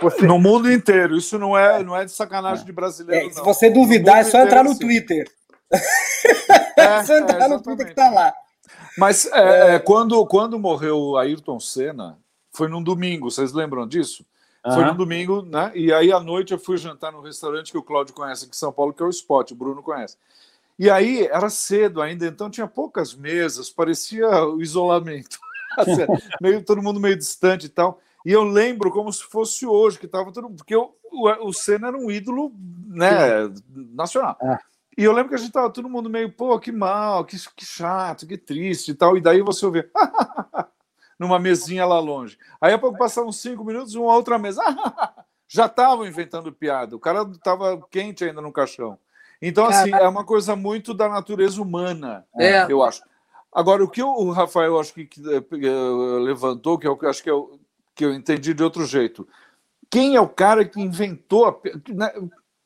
Você... 0.00 0.26
No 0.26 0.38
mundo 0.38 0.70
inteiro. 0.70 1.16
Isso 1.16 1.38
não 1.38 1.56
é, 1.56 1.82
não 1.82 1.96
é 1.96 2.04
de 2.04 2.12
sacanagem 2.12 2.64
de 2.66 2.72
brasileiro, 2.72 3.26
É, 3.28 3.30
se 3.30 3.38
não. 3.38 3.44
você 3.44 3.70
duvidar, 3.70 4.18
é 4.20 4.24
só 4.24 4.40
entrar 4.40 4.62
no 4.62 4.70
assim. 4.72 4.80
Twitter. 4.80 5.26
É, 6.76 6.82
É 6.82 7.04
só 7.04 7.16
entrar 7.16 7.42
é, 7.42 7.48
no 7.48 7.62
Twitter 7.62 7.86
que 7.88 7.94
tá 7.94 8.10
lá. 8.10 8.32
Mas 8.96 9.26
é, 9.26 9.74
é, 9.74 9.78
quando, 9.78 10.24
quando 10.26 10.58
morreu 10.58 10.98
o 10.98 11.16
Ayrton 11.16 11.60
Senna, 11.60 12.18
foi 12.52 12.68
num 12.68 12.82
domingo, 12.82 13.30
vocês 13.30 13.52
lembram 13.52 13.86
disso? 13.86 14.24
Foi 14.62 14.82
Aham. 14.82 14.92
num 14.92 14.96
domingo, 14.96 15.42
né? 15.42 15.70
E 15.74 15.92
aí 15.92 16.10
à 16.10 16.18
noite 16.18 16.52
eu 16.52 16.58
fui 16.58 16.76
jantar 16.76 17.12
no 17.12 17.20
restaurante 17.20 17.70
que 17.70 17.78
o 17.78 17.82
Cláudio 17.82 18.14
conhece 18.14 18.44
aqui 18.44 18.54
em 18.54 18.58
São 18.58 18.72
Paulo, 18.72 18.92
que 18.92 19.02
é 19.02 19.06
o 19.06 19.10
Spot, 19.10 19.50
o 19.50 19.54
Bruno 19.54 19.82
conhece. 19.82 20.16
E 20.78 20.90
aí 20.90 21.26
era 21.26 21.48
cedo 21.48 22.02
ainda, 22.02 22.26
então 22.26 22.50
tinha 22.50 22.66
poucas 22.66 23.14
mesas, 23.14 23.70
parecia 23.70 24.28
o 24.44 24.60
isolamento. 24.60 25.38
Assim, 25.76 26.06
meio, 26.40 26.64
todo 26.64 26.82
mundo 26.82 26.98
meio 26.98 27.16
distante 27.16 27.66
e 27.66 27.68
tal. 27.68 28.00
E 28.24 28.32
eu 28.32 28.42
lembro 28.42 28.90
como 28.90 29.12
se 29.12 29.22
fosse 29.22 29.64
hoje, 29.64 29.98
que 29.98 30.06
estava 30.06 30.32
todo 30.32 30.48
mundo. 30.48 30.56
Porque 30.56 30.74
o, 30.74 30.92
o, 31.12 31.48
o 31.48 31.52
Senna 31.52 31.88
era 31.88 31.96
um 31.96 32.10
ídolo 32.10 32.52
né, 32.88 33.48
nacional. 33.94 34.36
É. 34.42 34.58
E 34.96 35.04
eu 35.04 35.12
lembro 35.12 35.30
que 35.30 35.34
a 35.34 35.38
gente 35.38 35.52
tava 35.52 35.70
todo 35.70 35.88
mundo 35.88 36.08
meio, 36.08 36.32
pô, 36.32 36.58
que 36.58 36.72
mal, 36.72 37.24
que, 37.24 37.36
que 37.54 37.64
chato, 37.64 38.26
que 38.26 38.38
triste 38.38 38.92
e 38.92 38.94
tal. 38.94 39.16
E 39.16 39.20
daí 39.20 39.42
você 39.42 39.66
ouvia. 39.66 39.90
numa 41.18 41.38
mesinha 41.38 41.84
lá 41.84 41.98
longe. 41.98 42.38
Aí 42.60 42.72
a 42.72 42.78
pouco 42.78 42.98
passavam 42.98 43.32
cinco 43.32 43.64
minutos, 43.64 43.94
uma 43.94 44.14
outra 44.14 44.38
mesa. 44.38 44.62
já 45.48 45.66
estavam 45.66 46.06
inventando 46.06 46.52
piada. 46.52 46.96
O 46.96 47.00
cara 47.00 47.22
estava 47.22 47.80
quente 47.90 48.24
ainda 48.24 48.40
no 48.40 48.52
caixão. 48.52 48.98
Então, 49.40 49.66
assim, 49.66 49.92
é 49.92 50.08
uma 50.08 50.24
coisa 50.24 50.56
muito 50.56 50.94
da 50.94 51.08
natureza 51.08 51.60
humana, 51.60 52.24
é. 52.38 52.66
eu 52.70 52.82
acho. 52.82 53.02
Agora, 53.52 53.84
o 53.84 53.88
que 53.88 54.02
o 54.02 54.30
Rafael 54.30 54.78
acho 54.80 54.94
que, 54.94 55.04
que 55.04 55.20
uh, 55.20 56.18
levantou, 56.18 56.78
que 56.78 56.86
eu 56.86 56.98
acho 57.02 57.22
que 57.22 57.30
eu, 57.30 57.60
que 57.94 58.04
eu 58.04 58.14
entendi 58.14 58.54
de 58.54 58.62
outro 58.62 58.84
jeito. 58.86 59.28
Quem 59.90 60.16
é 60.16 60.20
o 60.20 60.28
cara 60.28 60.64
que 60.64 60.80
inventou 60.80 61.46
a, 61.46 61.56
né, 61.88 62.12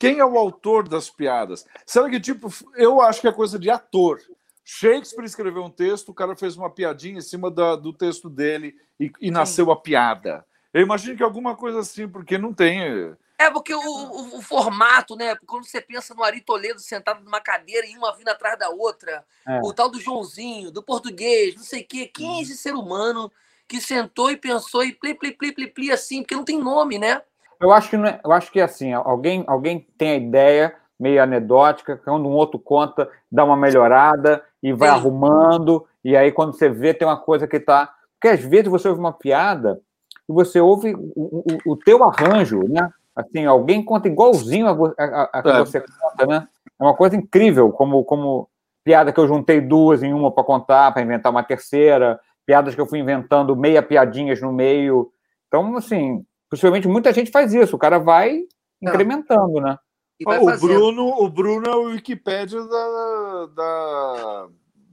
quem 0.00 0.19
é 0.19 0.25
o 0.25 0.38
autor 0.38 0.88
das 0.88 1.11
piadas? 1.11 1.66
Será 1.85 2.09
que, 2.09 2.19
tipo, 2.19 2.49
eu 2.75 3.02
acho 3.02 3.21
que 3.21 3.28
é 3.28 3.33
coisa 3.33 3.59
de 3.59 3.69
ator. 3.69 4.19
Shakespeare 4.64 5.26
escreveu 5.26 5.62
um 5.62 5.71
texto, 5.71 6.09
o 6.09 6.14
cara 6.14 6.35
fez 6.35 6.57
uma 6.57 6.71
piadinha 6.71 7.19
em 7.19 7.21
cima 7.21 7.50
da, 7.50 7.76
do 7.76 7.92
texto 7.92 8.30
dele 8.30 8.75
e, 8.99 9.12
e 9.21 9.30
nasceu 9.30 9.71
a 9.71 9.76
piada. 9.76 10.42
Eu 10.73 10.80
imagino 10.80 11.19
que 11.19 11.23
alguma 11.23 11.54
coisa 11.54 11.80
assim, 11.80 12.09
porque 12.09 12.38
não 12.38 12.54
tem. 12.54 13.14
É, 13.37 13.50
porque 13.50 13.75
o, 13.75 13.80
o, 13.80 14.38
o, 14.38 14.42
formato, 14.42 15.16
né? 15.16 15.37
Quando 15.47 15.66
você 15.66 15.83
pensa 15.83 16.14
no 16.14 16.25
Ari 16.25 16.40
Toledo 16.40 16.80
sentado 16.80 17.23
numa 17.23 17.40
cadeira 17.40 17.87
e 17.87 17.95
uma 17.95 18.16
vindo 18.16 18.28
atrás 18.28 18.59
da 18.59 18.71
outra, 18.71 19.23
é. 19.47 19.61
o 19.62 19.71
tal 19.75 19.90
do 19.90 20.00
Joãozinho, 20.00 20.71
do 20.71 20.83
português, 20.83 21.57
não 21.57 21.62
sei 21.62 21.83
o 21.83 21.87
quê. 21.87 22.07
Quem 22.07 22.38
é 22.38 22.42
esse 22.42 22.57
ser 22.57 22.75
humano 22.75 23.30
que 23.69 23.83
sentou 23.83 24.30
e 24.30 24.37
pensou 24.37 24.83
e 24.83 24.95
pli, 24.95 25.14
pli, 25.14 25.33
pli, 25.33 25.52
pli, 25.52 25.66
pli 25.66 25.92
assim? 25.92 26.23
Porque 26.23 26.37
não 26.37 26.45
tem 26.45 26.59
nome, 26.59 26.99
né? 26.99 27.21
Eu 27.61 27.73
acho 27.73 27.90
que, 27.90 27.97
não 27.97 28.07
é, 28.07 28.21
eu 28.25 28.33
acho 28.33 28.50
que 28.50 28.61
assim, 28.61 28.93
alguém, 28.93 29.45
alguém 29.47 29.87
tem 29.99 30.11
a 30.11 30.17
ideia 30.17 30.75
meio 30.99 31.23
anedótica, 31.23 31.97
quando 31.97 32.29
um 32.29 32.33
outro 32.33 32.59
conta, 32.59 33.09
dá 33.31 33.45
uma 33.45 33.57
melhorada 33.57 34.43
e 34.62 34.73
vai 34.73 34.90
Sim. 34.90 34.95
arrumando, 34.97 35.87
e 36.05 36.17
aí 36.17 36.31
quando 36.33 36.52
você 36.52 36.69
vê, 36.69 36.93
tem 36.93 37.07
uma 37.07 37.17
coisa 37.17 37.47
que 37.47 37.57
está. 37.57 37.93
Porque 38.14 38.29
às 38.29 38.40
vezes 38.40 38.69
você 38.69 38.88
ouve 38.88 39.00
uma 39.00 39.12
piada 39.12 39.81
e 40.29 40.33
você 40.33 40.61
ouve 40.61 40.95
o, 40.95 41.45
o, 41.67 41.73
o 41.73 41.76
teu 41.76 42.05
arranjo, 42.05 42.69
né? 42.69 42.90
Assim, 43.17 43.45
alguém 43.45 43.85
conta 43.85 44.09
igualzinho 44.09 44.67
a, 44.67 44.73
a, 44.99 45.38
a 45.38 45.43
que 45.43 45.49
é. 45.49 45.59
você 45.59 45.81
conta, 45.81 46.26
né? 46.26 46.49
É 46.79 46.83
uma 46.83 46.95
coisa 46.95 47.17
incrível, 47.17 47.71
como, 47.73 48.05
como 48.05 48.49
piada 48.85 49.12
que 49.12 49.21
eu 49.21 49.29
juntei 49.29 49.61
duas 49.61 50.02
em 50.02 50.12
uma 50.12 50.31
para 50.31 50.45
contar, 50.45 50.93
para 50.93 51.02
inventar 51.02 51.33
uma 51.33 51.43
terceira, 51.43 52.21
piadas 52.47 52.75
que 52.75 52.81
eu 52.81 52.87
fui 52.87 52.99
inventando 52.99 53.57
meia 53.57 53.83
piadinhas 53.83 54.40
no 54.40 54.52
meio. 54.52 55.11
Então, 55.49 55.76
assim, 55.76 56.25
possivelmente 56.50 56.88
muita 56.88 57.12
gente 57.12 57.30
faz 57.30 57.54
isso, 57.54 57.76
o 57.76 57.78
cara 57.78 57.99
vai 57.99 58.42
incrementando, 58.83 59.61
né? 59.61 59.78
o 60.26 60.59
Bruno, 60.59 61.23
o 61.23 61.30
Bruno 61.30 61.66
é 61.66 61.76
o 61.76 61.85
Wikipédia 61.85 62.61
da, 62.61 63.47
da, 63.54 64.49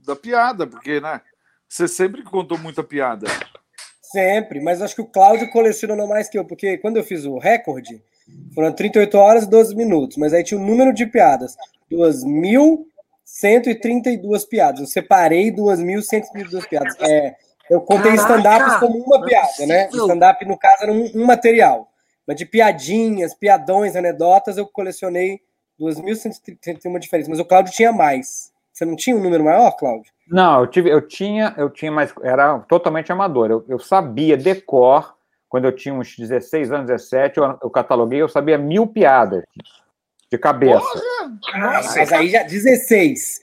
da 0.06 0.16
piada, 0.16 0.66
porque, 0.66 1.00
né? 1.00 1.20
Você 1.68 1.86
sempre 1.86 2.22
contou 2.22 2.56
muita 2.56 2.82
piada. 2.82 3.26
Sempre, 4.00 4.62
mas 4.62 4.80
acho 4.80 4.94
que 4.94 5.02
o 5.02 5.06
Cláudio 5.06 5.50
colecionou 5.50 6.08
mais 6.08 6.30
que 6.30 6.38
eu, 6.38 6.46
porque 6.46 6.78
quando 6.78 6.96
eu 6.96 7.04
fiz 7.04 7.26
o 7.26 7.36
recorde, 7.36 8.02
foram 8.54 8.72
38 8.72 9.18
horas 9.18 9.44
e 9.44 9.50
12 9.50 9.76
minutos, 9.76 10.16
mas 10.16 10.32
aí 10.32 10.42
tinha 10.42 10.58
um 10.58 10.66
número 10.66 10.94
de 10.94 11.04
piadas, 11.04 11.54
2.132 11.92 14.48
piadas. 14.48 14.80
Eu 14.80 14.86
separei 14.86 15.52
2.132 15.52 16.66
piadas. 16.66 16.96
É, 17.00 17.36
eu 17.70 17.80
contei 17.80 18.14
stand-up 18.14 18.80
como 18.80 18.98
uma 19.04 19.24
piada, 19.24 19.66
né? 19.66 19.88
Stand-up, 19.88 20.44
no 20.44 20.58
caso, 20.58 20.84
era 20.84 20.92
um, 20.92 21.10
um, 21.14 21.26
material. 21.26 21.90
Mas 22.26 22.36
de 22.36 22.46
piadinhas, 22.46 23.34
piadões, 23.34 23.96
anedotas, 23.96 24.56
eu 24.56 24.66
colecionei 24.66 25.40
2.131 25.80 26.98
diferentes. 26.98 27.28
Mas 27.28 27.38
o 27.38 27.44
Cláudio 27.44 27.72
tinha 27.72 27.92
mais. 27.92 28.52
Você 28.72 28.84
não 28.84 28.96
tinha 28.96 29.16
um 29.16 29.22
número 29.22 29.44
maior, 29.44 29.72
Cláudio? 29.72 30.12
Não, 30.26 30.60
eu, 30.60 30.66
tive, 30.66 30.90
eu 30.90 31.00
tinha, 31.00 31.54
eu 31.56 31.70
tinha, 31.70 31.90
mas 31.90 32.12
era 32.22 32.58
totalmente 32.60 33.10
amador. 33.10 33.50
Eu, 33.50 33.64
eu 33.68 33.78
sabia 33.78 34.36
decor, 34.36 35.14
quando 35.48 35.64
eu 35.64 35.72
tinha 35.72 35.94
uns 35.94 36.16
16 36.16 36.70
anos, 36.70 36.86
17, 36.86 37.38
eu, 37.38 37.58
eu 37.62 37.70
cataloguei, 37.70 38.20
eu 38.20 38.28
sabia 38.28 38.58
mil 38.58 38.86
piadas 38.86 39.42
de 40.30 40.38
cabeça. 40.38 40.84
Nossa, 41.58 41.98
mas 41.98 42.12
aí 42.12 42.28
já 42.28 42.42
16. 42.42 43.40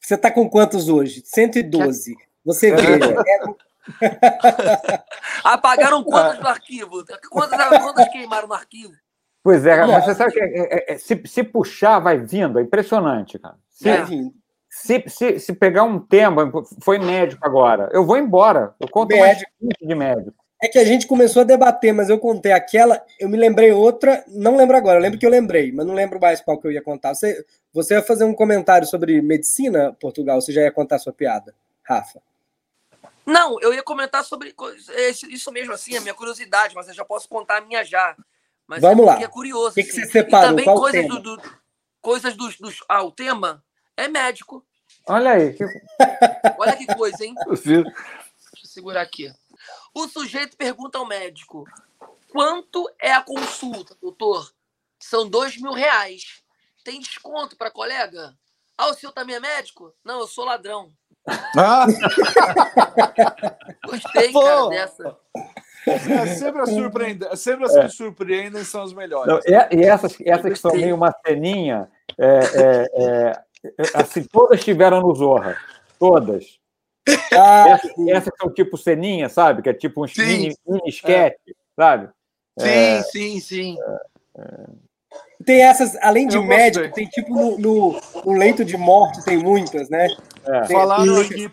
Você 0.00 0.16
tá 0.16 0.30
com 0.30 0.48
quantos 0.48 0.88
hoje? 0.88 1.22
112. 1.24 2.14
Você 2.46 2.70
veja. 2.70 3.16
É... 3.26 3.66
Apagaram 5.44 6.02
quantas 6.02 6.40
no 6.40 6.48
arquivo? 6.48 7.04
Quantas, 7.28 7.68
quantas 7.82 8.08
queimaram 8.08 8.48
no 8.48 8.54
arquivo? 8.54 8.94
Pois 9.42 9.64
é, 9.64 9.84
mas 9.86 10.04
você 10.04 10.14
sabe 10.14 10.32
que 10.32 10.40
é, 10.40 10.44
é, 10.44 10.94
é, 10.94 10.98
se, 10.98 11.22
se 11.24 11.44
puxar, 11.44 12.00
vai 12.00 12.18
vindo, 12.18 12.58
é 12.58 12.62
impressionante, 12.62 13.38
cara. 13.38 13.56
Se, 13.70 13.88
vai 13.88 14.04
vindo. 14.04 14.32
Se, 14.68 15.04
se, 15.06 15.38
se 15.38 15.52
pegar 15.52 15.84
um 15.84 16.00
tema, 16.00 16.50
foi 16.82 16.98
médico 16.98 17.46
agora, 17.46 17.88
eu 17.92 18.04
vou 18.04 18.18
embora. 18.18 18.74
Eu 18.80 18.88
conto 18.88 19.10
médico. 19.10 19.50
mais 19.60 19.74
de 19.80 19.94
médico. 19.94 20.36
É 20.60 20.68
que 20.68 20.78
a 20.78 20.84
gente 20.84 21.06
começou 21.06 21.42
a 21.42 21.44
debater, 21.44 21.92
mas 21.92 22.08
eu 22.08 22.18
contei 22.18 22.50
aquela, 22.50 23.00
eu 23.20 23.28
me 23.28 23.36
lembrei 23.36 23.70
outra, 23.72 24.24
não 24.26 24.56
lembro 24.56 24.76
agora, 24.76 24.98
eu 24.98 25.02
lembro 25.02 25.18
que 25.18 25.26
eu 25.26 25.30
lembrei, 25.30 25.70
mas 25.70 25.86
não 25.86 25.94
lembro 25.94 26.18
mais 26.18 26.40
qual 26.40 26.58
que 26.58 26.66
eu 26.66 26.72
ia 26.72 26.82
contar. 26.82 27.14
Você, 27.14 27.44
você 27.72 27.94
ia 27.94 28.02
fazer 28.02 28.24
um 28.24 28.34
comentário 28.34 28.86
sobre 28.86 29.20
medicina, 29.20 29.94
Portugal, 30.00 30.40
você 30.40 30.52
já 30.52 30.62
ia 30.62 30.72
contar 30.72 30.98
sua 30.98 31.12
piada, 31.12 31.54
Rafa? 31.84 32.20
Não, 33.26 33.60
eu 33.60 33.74
ia 33.74 33.82
comentar 33.82 34.24
sobre 34.24 34.54
isso 35.28 35.50
mesmo, 35.50 35.72
assim, 35.72 35.96
a 35.96 36.00
minha 36.00 36.14
curiosidade, 36.14 36.74
mas 36.76 36.86
eu 36.86 36.94
já 36.94 37.04
posso 37.04 37.28
contar 37.28 37.58
a 37.58 37.60
minha 37.60 37.84
já. 37.84 38.16
Mas 38.68 38.80
Vamos 38.80 39.04
é 39.04 39.06
lá. 39.06 39.20
É 39.20 39.26
curioso. 39.26 39.70
O 39.70 39.74
que, 39.74 39.80
assim. 39.80 39.90
que 39.90 39.96
você 39.96 40.06
separou? 40.06 40.46
E 40.46 40.48
também 40.48 40.64
qual 40.64 40.78
coisas 40.78 41.08
do, 41.08 41.20
do, 41.20 41.42
coisas 42.00 42.36
dos, 42.36 42.56
dos. 42.58 42.84
Ah, 42.88 43.02
o 43.02 43.10
tema 43.10 43.64
é 43.96 44.06
médico. 44.06 44.64
Olha 45.08 45.32
aí. 45.32 45.52
Que... 45.54 45.64
Olha 46.58 46.76
que 46.76 46.86
coisa, 46.94 47.24
hein? 47.24 47.34
Deixa 47.46 47.82
eu 48.62 48.68
segurar 48.68 49.02
aqui. 49.02 49.32
O 49.92 50.06
sujeito 50.08 50.56
pergunta 50.56 50.98
ao 50.98 51.06
médico: 51.06 51.64
quanto 52.30 52.88
é 52.98 53.12
a 53.12 53.22
consulta, 53.22 53.96
doutor? 54.00 54.52
São 55.00 55.28
dois 55.28 55.56
mil 55.60 55.72
reais. 55.72 56.42
Tem 56.84 57.00
desconto 57.00 57.56
para 57.56 57.70
colega? 57.70 58.36
Ah, 58.78 58.88
o 58.88 58.94
senhor 58.94 59.12
também 59.12 59.36
é 59.36 59.40
médico? 59.40 59.92
Não, 60.04 60.20
eu 60.20 60.26
sou 60.26 60.44
ladrão. 60.44 60.92
Ah. 61.56 61.86
Gostei, 63.84 64.32
Pô. 64.32 64.42
cara, 64.42 64.68
dessa. 64.68 65.16
É, 65.86 66.26
sempre 66.26 66.62
sempre 67.36 67.64
as 67.64 67.76
é. 67.76 67.82
que 67.84 67.88
surpreendem 67.90 68.64
são 68.64 68.82
as 68.82 68.92
melhores. 68.92 69.32
Não, 69.32 69.40
e, 69.46 69.76
e, 69.76 69.84
essas, 69.84 70.16
essas 70.20 70.52
que 70.52 70.58
são 70.58 70.72
meio 70.72 70.96
uma 70.96 71.14
ceninha, 71.24 71.88
é, 72.18 72.38
é, 72.54 72.86
é 72.96 73.46
Assim, 73.94 74.24
todas 74.24 74.62
tiveram 74.64 75.00
no 75.00 75.14
Zorra. 75.14 75.56
Todas. 75.98 76.58
Ah, 77.32 77.68
essa, 77.70 77.88
essa 78.08 78.30
que 78.30 78.38
são 78.38 78.52
tipo 78.52 78.76
ceninha, 78.76 79.28
sabe? 79.28 79.62
Que 79.62 79.68
é 79.70 79.74
tipo 79.74 80.04
um 80.04 80.08
mini, 80.18 80.54
mini 80.66 80.88
sketch, 80.88 81.38
é. 81.48 81.52
sabe? 81.74 82.08
Sim, 82.58 82.68
é, 82.68 83.02
sim, 83.02 83.40
sim. 83.40 83.78
É, 85.46 85.52
tem 85.52 85.62
essas, 85.62 85.96
além 86.02 86.26
de 86.26 86.36
Eu 86.36 86.42
médico, 86.42 86.84
gostei. 86.84 87.04
tem 87.04 87.10
tipo 87.10 87.32
no, 87.32 87.58
no, 87.58 88.00
no, 88.24 88.32
leito 88.32 88.64
de 88.64 88.76
morte, 88.76 89.24
tem 89.24 89.38
muitas, 89.38 89.88
né? 89.88 90.08
É. 90.44 90.60
Tem, 90.62 90.76
Falaram 90.76 91.20
aqui, 91.20 91.50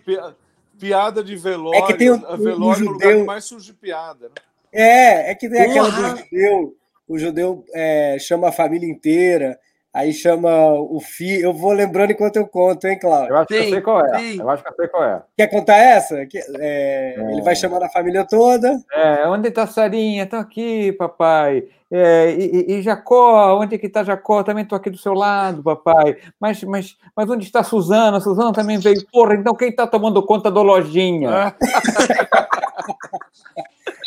piada 0.79 1.23
de 1.23 1.35
velório. 1.35 1.79
É 1.79 1.88
que 1.88 1.93
tem 1.93 2.09
o, 2.09 2.17
velório 2.38 2.63
o 2.63 2.73
judeu... 2.73 2.91
lugar 2.91 3.15
que 3.15 3.23
mais 3.23 3.45
surge 3.45 3.71
piada. 3.73 4.29
Né? 4.29 4.35
É, 4.71 5.31
é 5.31 5.35
que 5.35 5.47
tem 5.47 5.63
Porra. 5.71 5.88
aquela 5.88 5.89
do 5.89 6.17
judeu. 6.17 6.77
O 7.07 7.19
judeu 7.19 7.65
é, 7.73 8.17
chama 8.19 8.50
a 8.50 8.51
família 8.51 8.89
inteira. 8.89 9.59
Aí 9.93 10.12
chama 10.12 10.73
o 10.73 11.00
filho. 11.00 11.43
Eu 11.43 11.53
vou 11.53 11.71
lembrando 11.71 12.12
enquanto 12.12 12.38
eu 12.38 12.47
conto, 12.47 12.88
hein, 12.88 12.97
Cláudio? 12.97 13.29
Eu 13.29 13.38
acho 13.38 13.53
sim, 13.53 13.59
que 13.59 13.65
eu 13.65 13.69
sei 13.69 13.81
qual 13.81 14.03
é. 14.03 14.17
Sim. 14.17 14.39
Eu 14.39 14.50
acho 14.50 14.63
que 14.63 14.69
eu 14.69 14.75
sei 14.75 14.88
qual 14.88 15.03
é. 15.03 15.21
Quer 15.38 15.47
contar 15.47 15.77
essa? 15.77 16.25
Que, 16.25 16.39
é, 16.39 16.45
é. 16.59 17.15
Ele 17.31 17.43
vai 17.43 17.55
chamando 17.55 17.83
a 17.83 17.89
família 17.89 18.25
toda. 18.25 18.75
É, 18.91 19.27
onde 19.27 19.50
está 19.50 19.67
Sarinha? 19.67 20.23
Estou 20.23 20.39
aqui, 20.39 20.93
papai. 20.93 21.65
É, 21.91 22.31
e, 22.31 22.73
e, 22.73 22.81
Jacó, 22.81 23.59
onde 23.59 23.75
é 23.75 23.77
que 23.77 23.85
está 23.85 24.03
Jacó? 24.03 24.41
Também 24.41 24.63
estou 24.63 24.75
aqui 24.75 24.89
do 24.89 24.97
seu 24.97 25.13
lado, 25.13 25.62
papai. 25.62 26.17
Mas, 26.39 26.63
mas, 26.63 26.97
mas 27.15 27.29
onde 27.29 27.45
está 27.45 27.62
Suzana? 27.62 28.19
Suzana 28.19 28.51
também 28.51 28.79
veio. 28.79 29.05
Porra, 29.12 29.35
então 29.35 29.53
quem 29.53 29.69
está 29.69 29.85
tomando 29.85 30.25
conta 30.25 30.50
do 30.50 30.63
lojinha? 30.63 31.55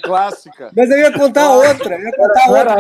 Clássica. 0.03 0.73
Mas 0.77 0.91
eu 0.91 0.99
ia 0.99 1.13
contar 1.13 1.53
outra. 1.53 1.95
Eu 1.95 2.07
ia 2.07 2.17
contar 2.17 2.49
outra. 2.49 2.77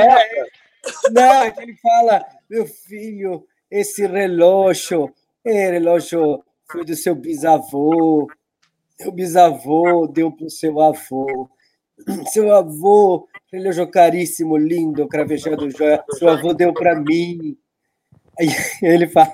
Não, 1.10 1.42
é 1.42 1.50
que 1.50 1.62
ele 1.62 1.76
fala 1.76 2.24
meu 2.48 2.66
filho, 2.66 3.46
esse 3.70 4.06
relógio, 4.06 5.12
é 5.44 5.70
relógio 5.70 6.42
foi 6.70 6.84
do 6.84 6.94
seu 6.96 7.14
bisavô, 7.14 8.28
seu 8.98 9.12
bisavô 9.12 10.06
deu 10.06 10.32
para 10.32 10.46
o 10.46 10.50
seu 10.50 10.80
avô, 10.80 11.48
seu 12.32 12.52
avô, 12.52 13.28
relógio 13.52 13.88
caríssimo, 13.90 14.56
lindo, 14.56 15.08
cravejado 15.08 15.70
joia, 15.70 16.04
seu 16.12 16.28
avô 16.28 16.52
deu 16.52 16.72
para 16.72 16.94
mim. 16.96 17.56
Aí 18.38 18.48
ele 18.82 19.06
fala, 19.08 19.32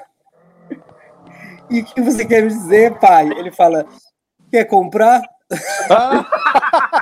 e 1.71 1.81
o 1.81 1.85
que 1.85 2.01
você 2.01 2.25
quer 2.25 2.47
dizer, 2.47 2.99
pai? 2.99 3.29
Ele 3.39 3.51
fala, 3.51 3.87
quer 4.51 4.65
comprar? 4.65 5.23
Ah! 5.91 6.99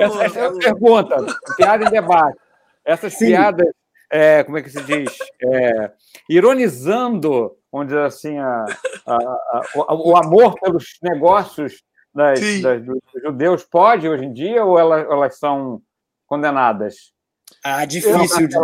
Essa, 0.00 0.24
essa 0.24 0.38
é 0.40 0.46
a 0.46 0.52
pergunta, 0.52 1.26
piada 1.56 1.84
em 1.84 1.90
debate. 1.90 2.38
Essas 2.84 3.14
Sim. 3.14 3.26
piadas, 3.26 3.68
é, 4.10 4.42
como 4.44 4.58
é 4.58 4.62
que 4.62 4.70
se 4.70 4.82
diz? 4.82 5.16
É, 5.42 5.92
ironizando 6.28 7.56
vamos 7.72 7.88
dizer 7.88 8.02
assim, 8.02 8.38
a, 8.38 8.64
a, 9.06 9.14
a, 9.14 9.62
o, 9.76 10.10
o, 10.10 10.16
amor 10.16 10.54
pelos 10.60 10.98
negócios 11.02 11.82
das, 12.12 12.40
das, 12.60 12.84
dos 12.84 12.98
judeus 13.22 13.64
pode 13.64 14.08
hoje 14.08 14.24
em 14.24 14.32
dia 14.32 14.64
ou 14.64 14.78
elas, 14.78 15.06
elas 15.08 15.38
são 15.38 15.80
condenadas? 16.26 17.12
Ah, 17.64 17.84
difícil 17.84 18.48
de 18.48 18.56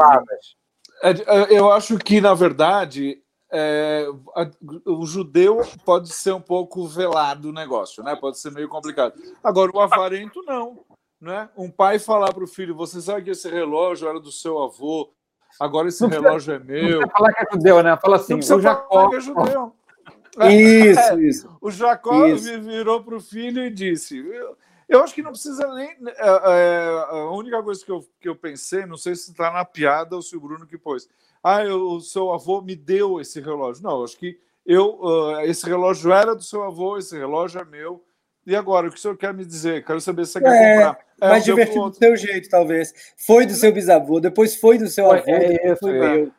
é, 1.02 1.10
é, 1.10 1.58
eu 1.58 1.70
acho 1.70 1.98
que, 1.98 2.20
na 2.20 2.32
verdade, 2.32 3.20
é, 3.52 4.06
a, 4.34 4.50
o 4.86 5.04
judeu 5.06 5.60
pode 5.84 6.08
ser 6.08 6.32
um 6.32 6.40
pouco 6.40 6.86
velado 6.86 7.50
o 7.50 7.52
negócio, 7.52 8.02
né? 8.02 8.16
Pode 8.16 8.38
ser 8.40 8.50
meio 8.50 8.68
complicado. 8.68 9.14
Agora, 9.44 9.70
o 9.72 9.80
avarento, 9.80 10.42
não. 10.44 10.84
Né? 11.20 11.48
Um 11.56 11.70
pai 11.70 11.98
falar 11.98 12.32
para 12.32 12.44
o 12.44 12.48
filho: 12.48 12.74
você 12.74 13.00
sabe 13.00 13.22
que 13.22 13.30
esse 13.30 13.48
relógio 13.48 14.08
era 14.08 14.20
do 14.20 14.30
seu 14.30 14.62
avô, 14.62 15.12
agora 15.58 15.88
esse 15.88 16.06
relógio 16.06 16.54
é 16.54 16.58
meu. 16.58 17.00
Não 17.00 17.08
falar 17.08 17.32
que 17.32 17.40
é 17.40 17.52
judeu, 17.52 17.82
né? 17.82 17.96
Fala 17.96 18.16
assim: 18.16 18.34
o 18.34 18.60
Jacó. 18.60 19.08
Que 19.08 19.16
é 19.16 19.20
judeu. 19.20 19.74
Isso, 20.50 21.00
é, 21.00 21.22
isso. 21.22 21.58
O 21.62 21.70
Jacó 21.70 22.26
isso. 22.26 22.60
virou 22.60 23.02
para 23.02 23.16
o 23.16 23.20
filho 23.20 23.64
e 23.64 23.70
disse: 23.70 24.22
eu 24.88 25.02
acho 25.02 25.14
que 25.14 25.22
não 25.22 25.32
precisa 25.32 25.66
nem. 25.74 25.88
É, 26.06 26.14
é, 26.18 27.06
a 27.10 27.30
única 27.30 27.62
coisa 27.62 27.84
que 27.84 27.90
eu, 27.90 28.06
que 28.20 28.28
eu 28.28 28.36
pensei, 28.36 28.86
não 28.86 28.96
sei 28.96 29.16
se 29.16 29.32
está 29.32 29.50
na 29.50 29.64
piada 29.64 30.14
ou 30.14 30.22
se 30.22 30.36
o 30.36 30.40
Bruno 30.40 30.66
que 30.66 30.78
pôs. 30.78 31.08
Ah, 31.42 31.64
eu, 31.64 31.90
o 31.90 32.00
seu 32.00 32.32
avô 32.32 32.60
me 32.60 32.76
deu 32.76 33.20
esse 33.20 33.40
relógio. 33.40 33.82
Não, 33.82 34.04
acho 34.04 34.16
que 34.16 34.38
eu, 34.64 34.98
uh, 35.00 35.40
esse 35.40 35.66
relógio 35.66 36.12
era 36.12 36.34
do 36.34 36.42
seu 36.42 36.62
avô, 36.62 36.96
esse 36.96 37.16
relógio 37.16 37.60
é 37.60 37.64
meu. 37.64 38.04
E 38.46 38.54
agora, 38.54 38.86
o 38.86 38.90
que 38.90 38.96
o 38.96 39.00
senhor 39.00 39.16
quer 39.16 39.34
me 39.34 39.44
dizer? 39.44 39.84
Quero 39.84 40.00
saber 40.00 40.24
se 40.24 40.32
você 40.32 40.40
quer 40.40 40.54
é, 40.54 40.74
comprar. 40.76 40.98
É, 41.20 41.28
mais 41.28 41.44
divertido 41.44 41.90
do 41.90 41.96
seu 41.96 42.16
jeito, 42.16 42.48
talvez. 42.48 42.94
Foi 43.16 43.44
do 43.44 43.54
seu 43.54 43.72
bisavô, 43.72 44.20
depois 44.20 44.54
foi 44.54 44.78
do 44.78 44.86
seu 44.86 45.10
avô, 45.10 45.24
é, 45.26 45.74
foi 45.76 45.96
é. 45.96 46.00
meu. 46.00 46.32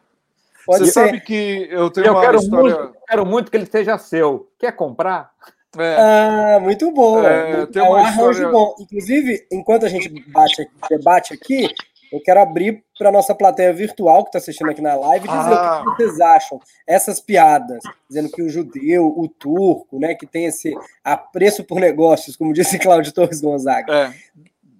Pode 0.65 0.79
você 0.79 0.91
ser. 0.91 0.91
sabe 0.91 1.19
que 1.21 1.67
eu 1.69 1.89
tenho 1.89 2.07
eu 2.07 2.13
uma 2.13 2.21
quero 2.21 2.37
história. 2.37 2.75
Muito, 2.75 2.97
quero 3.07 3.25
muito 3.25 3.51
que 3.51 3.57
ele 3.57 3.65
seja 3.65 3.97
seu. 3.97 4.49
Quer 4.57 4.71
comprar? 4.73 5.31
É. 5.77 5.95
Ah, 5.97 6.59
muito 6.61 6.91
bom. 6.91 7.23
É, 7.23 7.65
tem 7.67 7.81
é 7.81 7.85
um 7.85 7.95
arranjo 7.95 8.31
história... 8.31 8.49
bom. 8.49 8.75
Inclusive, 8.79 9.47
enquanto 9.51 9.85
a 9.85 9.89
gente 9.89 10.09
bate, 10.29 10.67
debate 10.89 11.33
aqui, 11.33 11.69
eu 12.11 12.21
quero 12.21 12.39
abrir 12.39 12.83
para 12.97 13.11
nossa 13.11 13.35
plateia 13.35 13.73
virtual 13.73 14.23
que 14.23 14.29
está 14.29 14.39
assistindo 14.39 14.69
aqui 14.69 14.81
na 14.81 14.95
live 14.95 15.27
dizer 15.27 15.39
ah. 15.39 15.83
o 15.85 15.95
que 15.95 16.03
vocês 16.03 16.19
acham. 16.19 16.59
Essas 16.85 17.19
piadas, 17.19 17.83
dizendo 18.09 18.29
que 18.29 18.41
o 18.41 18.49
judeu, 18.49 19.13
o 19.17 19.27
turco, 19.27 19.99
né, 19.99 20.15
que 20.15 20.25
tem 20.25 20.45
esse 20.45 20.73
apreço 21.03 21.63
por 21.63 21.79
negócios, 21.79 22.35
como 22.35 22.53
disse 22.53 22.77
Cláudio 22.79 23.13
Torres 23.13 23.41
Gonzaga. 23.41 23.93
É. 23.93 24.13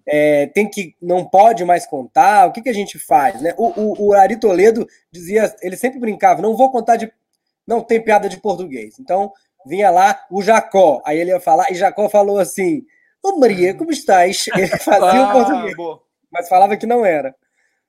É, 0.09 0.45
tem 0.47 0.69
que 0.69 0.95
não 1.01 1.25
pode 1.25 1.65
mais 1.65 1.85
contar, 1.85 2.47
o 2.47 2.53
que, 2.53 2.61
que 2.61 2.69
a 2.69 2.73
gente 2.73 2.97
faz? 2.97 3.41
Né? 3.41 3.53
O, 3.57 3.67
o, 3.67 4.07
o 4.07 4.13
Ari 4.13 4.39
Toledo 4.39 4.87
dizia, 5.11 5.53
ele 5.61 5.75
sempre 5.75 5.99
brincava, 5.99 6.41
não 6.41 6.55
vou 6.55 6.71
contar 6.71 6.95
de. 6.95 7.11
Não 7.67 7.81
tem 7.81 8.01
piada 8.01 8.29
de 8.29 8.39
português. 8.39 8.97
Então, 8.97 9.33
vinha 9.65 9.89
lá 9.89 10.25
o 10.31 10.41
Jacó. 10.41 11.01
Aí 11.05 11.19
ele 11.19 11.31
ia 11.31 11.41
falar, 11.41 11.69
e 11.69 11.75
Jacó 11.75 12.07
falou 12.07 12.39
assim: 12.39 12.85
Ô 13.21 13.37
Maria, 13.37 13.73
como 13.73 13.91
estás? 13.91 14.45
Ele 14.55 14.67
fazia 14.67 15.19
ah, 15.19 15.29
o 15.29 15.31
português, 15.33 15.75
boa. 15.75 16.01
Mas 16.37 16.47
falava 16.47 16.77
que 16.77 16.85
não 16.85 17.03
era. 17.03 17.33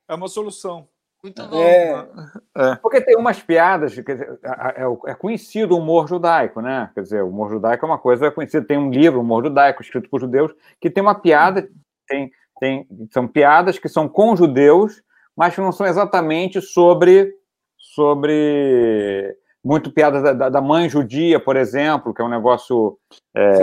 É 0.08 0.14
uma 0.14 0.28
solução. 0.28 0.88
Muito 1.22 1.46
bom. 1.46 1.62
É. 1.62 2.08
é. 2.56 2.76
Porque 2.76 3.00
tem 3.00 3.16
umas 3.16 3.42
piadas, 3.42 3.92
dizer, 3.92 4.38
é, 4.42 5.10
é, 5.10 5.14
conhecido 5.14 5.74
o 5.74 5.78
humor 5.78 6.08
judaico, 6.08 6.62
né? 6.62 6.90
Quer 6.94 7.02
dizer, 7.02 7.22
o 7.22 7.28
humor 7.28 7.50
judaico 7.50 7.84
é 7.84 7.88
uma 7.88 7.98
coisa 7.98 8.30
conhecida. 8.30 8.66
Tem 8.66 8.78
um 8.78 8.90
livro, 8.90 9.18
o 9.18 9.22
humor 9.22 9.44
judaico, 9.44 9.82
escrito 9.82 10.08
por 10.08 10.20
judeus, 10.20 10.52
que 10.80 10.88
tem 10.88 11.02
uma 11.02 11.14
piada, 11.14 11.68
tem, 12.08 12.30
tem, 12.58 12.86
são 13.12 13.28
piadas 13.28 13.78
que 13.78 13.88
são 13.88 14.08
com 14.08 14.34
judeus, 14.34 15.02
mas 15.36 15.54
que 15.54 15.60
não 15.60 15.72
são 15.72 15.86
exatamente 15.86 16.62
sobre, 16.62 17.34
sobre 17.76 19.36
muito 19.62 19.92
piada 19.92 20.34
da, 20.34 20.48
da, 20.48 20.60
mãe 20.62 20.88
judia, 20.88 21.38
por 21.38 21.56
exemplo, 21.56 22.14
que 22.14 22.22
é 22.22 22.24
um 22.24 22.30
negócio 22.30 22.96
é, 23.34 23.62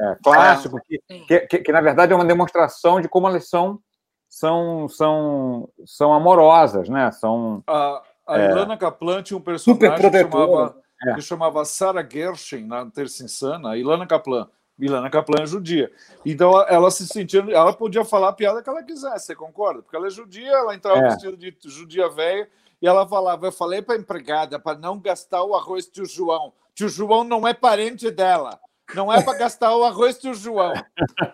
é, 0.00 0.16
clássico, 0.22 0.80
que, 0.86 1.40
que, 1.40 1.58
que, 1.58 1.72
na 1.72 1.80
verdade 1.80 2.12
é 2.12 2.16
uma 2.16 2.24
demonstração 2.24 3.00
de 3.00 3.08
como 3.08 3.28
elas 3.28 3.48
são 3.48 3.78
são 4.28 4.88
são, 4.88 5.68
são 5.84 6.14
amorosas, 6.14 6.88
né? 6.88 7.10
São 7.12 7.62
a, 7.66 8.02
a 8.26 8.40
é, 8.40 8.50
Ilana 8.50 8.76
Kaplan 8.76 9.22
tinha 9.22 9.36
um 9.36 9.42
personagem 9.42 10.10
que 10.10 10.18
chamava, 10.18 10.76
é. 11.06 11.14
que 11.14 11.20
chamava 11.20 11.64
Sarah 11.64 12.08
Gershon 12.08 12.66
na 12.66 12.86
Terça 12.86 13.24
Insana, 13.24 13.72
a 13.72 13.76
Ilana 13.76 14.06
Kaplan. 14.06 14.48
Ilana 14.78 15.10
Kaplan 15.10 15.42
é 15.42 15.46
judia. 15.46 15.92
Então 16.24 16.58
ela 16.66 16.90
se 16.90 17.06
sentia, 17.06 17.40
ela 17.50 17.72
podia 17.74 18.02
falar 18.02 18.28
a 18.28 18.32
piada 18.32 18.62
que 18.62 18.70
ela 18.70 18.82
quisesse, 18.82 19.26
você 19.26 19.34
concorda? 19.34 19.82
Porque 19.82 19.94
ela 19.94 20.06
é 20.06 20.10
judia, 20.10 20.50
ela 20.50 20.74
entrava 20.74 21.00
é. 21.00 21.08
vestida 21.10 21.36
de 21.36 21.54
judia 21.64 22.08
velha 22.08 22.48
e 22.80 22.86
ela 22.86 23.06
falava: 23.06 23.46
Eu 23.46 23.52
falei 23.52 23.82
para 23.82 23.94
a 23.94 23.98
empregada 23.98 24.58
para 24.58 24.78
não 24.78 24.98
gastar 24.98 25.42
o 25.42 25.54
arroz 25.54 25.86
tio 25.86 26.06
João. 26.06 26.52
Tio 26.74 26.88
João 26.88 27.24
não 27.24 27.46
é 27.46 27.52
parente 27.52 28.10
dela. 28.10 28.58
Não 28.94 29.12
é 29.12 29.22
para 29.22 29.38
gastar 29.38 29.74
o 29.76 29.84
arroz 29.84 30.18
tio 30.18 30.34
João. 30.34 30.72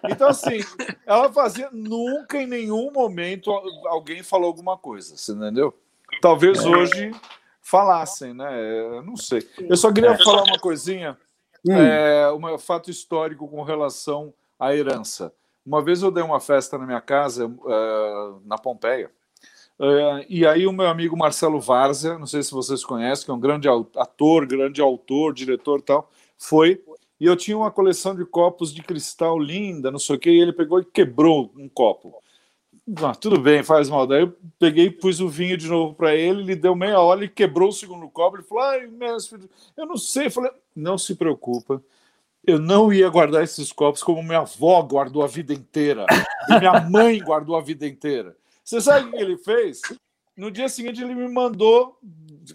Então, 0.08 0.28
assim, 0.28 0.60
ela 1.06 1.32
fazia. 1.32 1.68
Nunca 1.72 2.40
em 2.40 2.46
nenhum 2.46 2.90
momento 2.92 3.50
alguém 3.86 4.22
falou 4.22 4.46
alguma 4.46 4.76
coisa, 4.76 5.16
você 5.16 5.32
entendeu? 5.32 5.74
Talvez 6.20 6.64
é. 6.64 6.68
hoje 6.68 7.10
falassem, 7.60 8.32
né? 8.32 8.60
Eu 8.60 9.02
não 9.02 9.16
sei. 9.16 9.48
Eu 9.58 9.76
só 9.76 9.92
queria 9.92 10.16
falar 10.18 10.44
uma 10.44 10.58
coisinha, 10.58 11.16
hum. 11.66 11.72
é, 11.72 12.32
um 12.32 12.58
fato 12.58 12.90
histórico 12.90 13.48
com 13.48 13.62
relação 13.62 14.32
à 14.58 14.74
herança. 14.74 15.32
Uma 15.64 15.82
vez 15.82 16.00
eu 16.02 16.12
dei 16.12 16.22
uma 16.22 16.38
festa 16.38 16.78
na 16.78 16.86
minha 16.86 17.00
casa, 17.00 17.46
uh, 17.46 18.40
na 18.44 18.56
Pompeia, 18.56 19.10
e 20.28 20.46
aí 20.46 20.66
o 20.66 20.72
meu 20.72 20.86
amigo 20.88 21.16
Marcelo 21.16 21.60
Várzea, 21.60 22.18
não 22.18 22.26
sei 22.26 22.42
se 22.42 22.50
vocês 22.50 22.84
conhecem, 22.84 23.24
que 23.24 23.30
é 23.30 23.34
um 23.34 23.40
grande 23.40 23.68
ator, 23.68 24.46
grande 24.46 24.80
autor, 24.80 25.34
diretor 25.34 25.82
tal, 25.82 26.10
foi. 26.38 26.82
E 27.18 27.24
eu 27.24 27.36
tinha 27.36 27.56
uma 27.56 27.70
coleção 27.70 28.14
de 28.14 28.24
copos 28.24 28.72
de 28.72 28.82
cristal 28.82 29.38
linda, 29.38 29.90
não 29.90 29.98
sei 29.98 30.16
o 30.16 30.18
que, 30.18 30.30
e 30.30 30.40
ele 30.40 30.52
pegou 30.52 30.80
e 30.80 30.84
quebrou 30.84 31.50
um 31.56 31.68
copo. 31.68 32.14
Ah, 33.02 33.14
tudo 33.14 33.40
bem, 33.40 33.64
faz 33.64 33.88
mal. 33.88 34.06
Daí 34.06 34.22
eu 34.22 34.36
peguei 34.58 34.90
pus 34.90 35.18
o 35.20 35.28
vinho 35.28 35.56
de 35.56 35.66
novo 35.66 35.94
para 35.94 36.14
ele, 36.14 36.42
ele 36.42 36.56
deu 36.56 36.76
meia 36.76 37.00
hora 37.00 37.24
e 37.24 37.28
quebrou 37.28 37.70
o 37.70 37.72
segundo 37.72 38.08
copo. 38.08 38.36
Ele 38.36 38.44
falou: 38.44 38.64
Ai, 38.64 38.86
mestre, 38.86 39.40
eu 39.76 39.86
não 39.86 39.96
sei. 39.96 40.26
Eu 40.26 40.30
falei: 40.30 40.50
Não 40.74 40.96
se 40.96 41.16
preocupa, 41.16 41.82
eu 42.46 42.60
não 42.60 42.92
ia 42.92 43.08
guardar 43.08 43.42
esses 43.42 43.72
copos 43.72 44.02
como 44.02 44.22
minha 44.22 44.40
avó 44.40 44.80
guardou 44.82 45.24
a 45.24 45.26
vida 45.26 45.52
inteira, 45.52 46.06
e 46.48 46.58
minha 46.58 46.80
mãe 46.80 47.18
guardou 47.18 47.56
a 47.56 47.60
vida 47.60 47.86
inteira. 47.86 48.36
Você 48.62 48.80
sabe 48.80 49.08
o 49.08 49.10
que 49.10 49.16
ele 49.16 49.36
fez? 49.36 49.80
No 50.36 50.50
dia 50.50 50.68
seguinte 50.68 51.02
ele 51.02 51.14
me 51.14 51.28
mandou, 51.28 51.98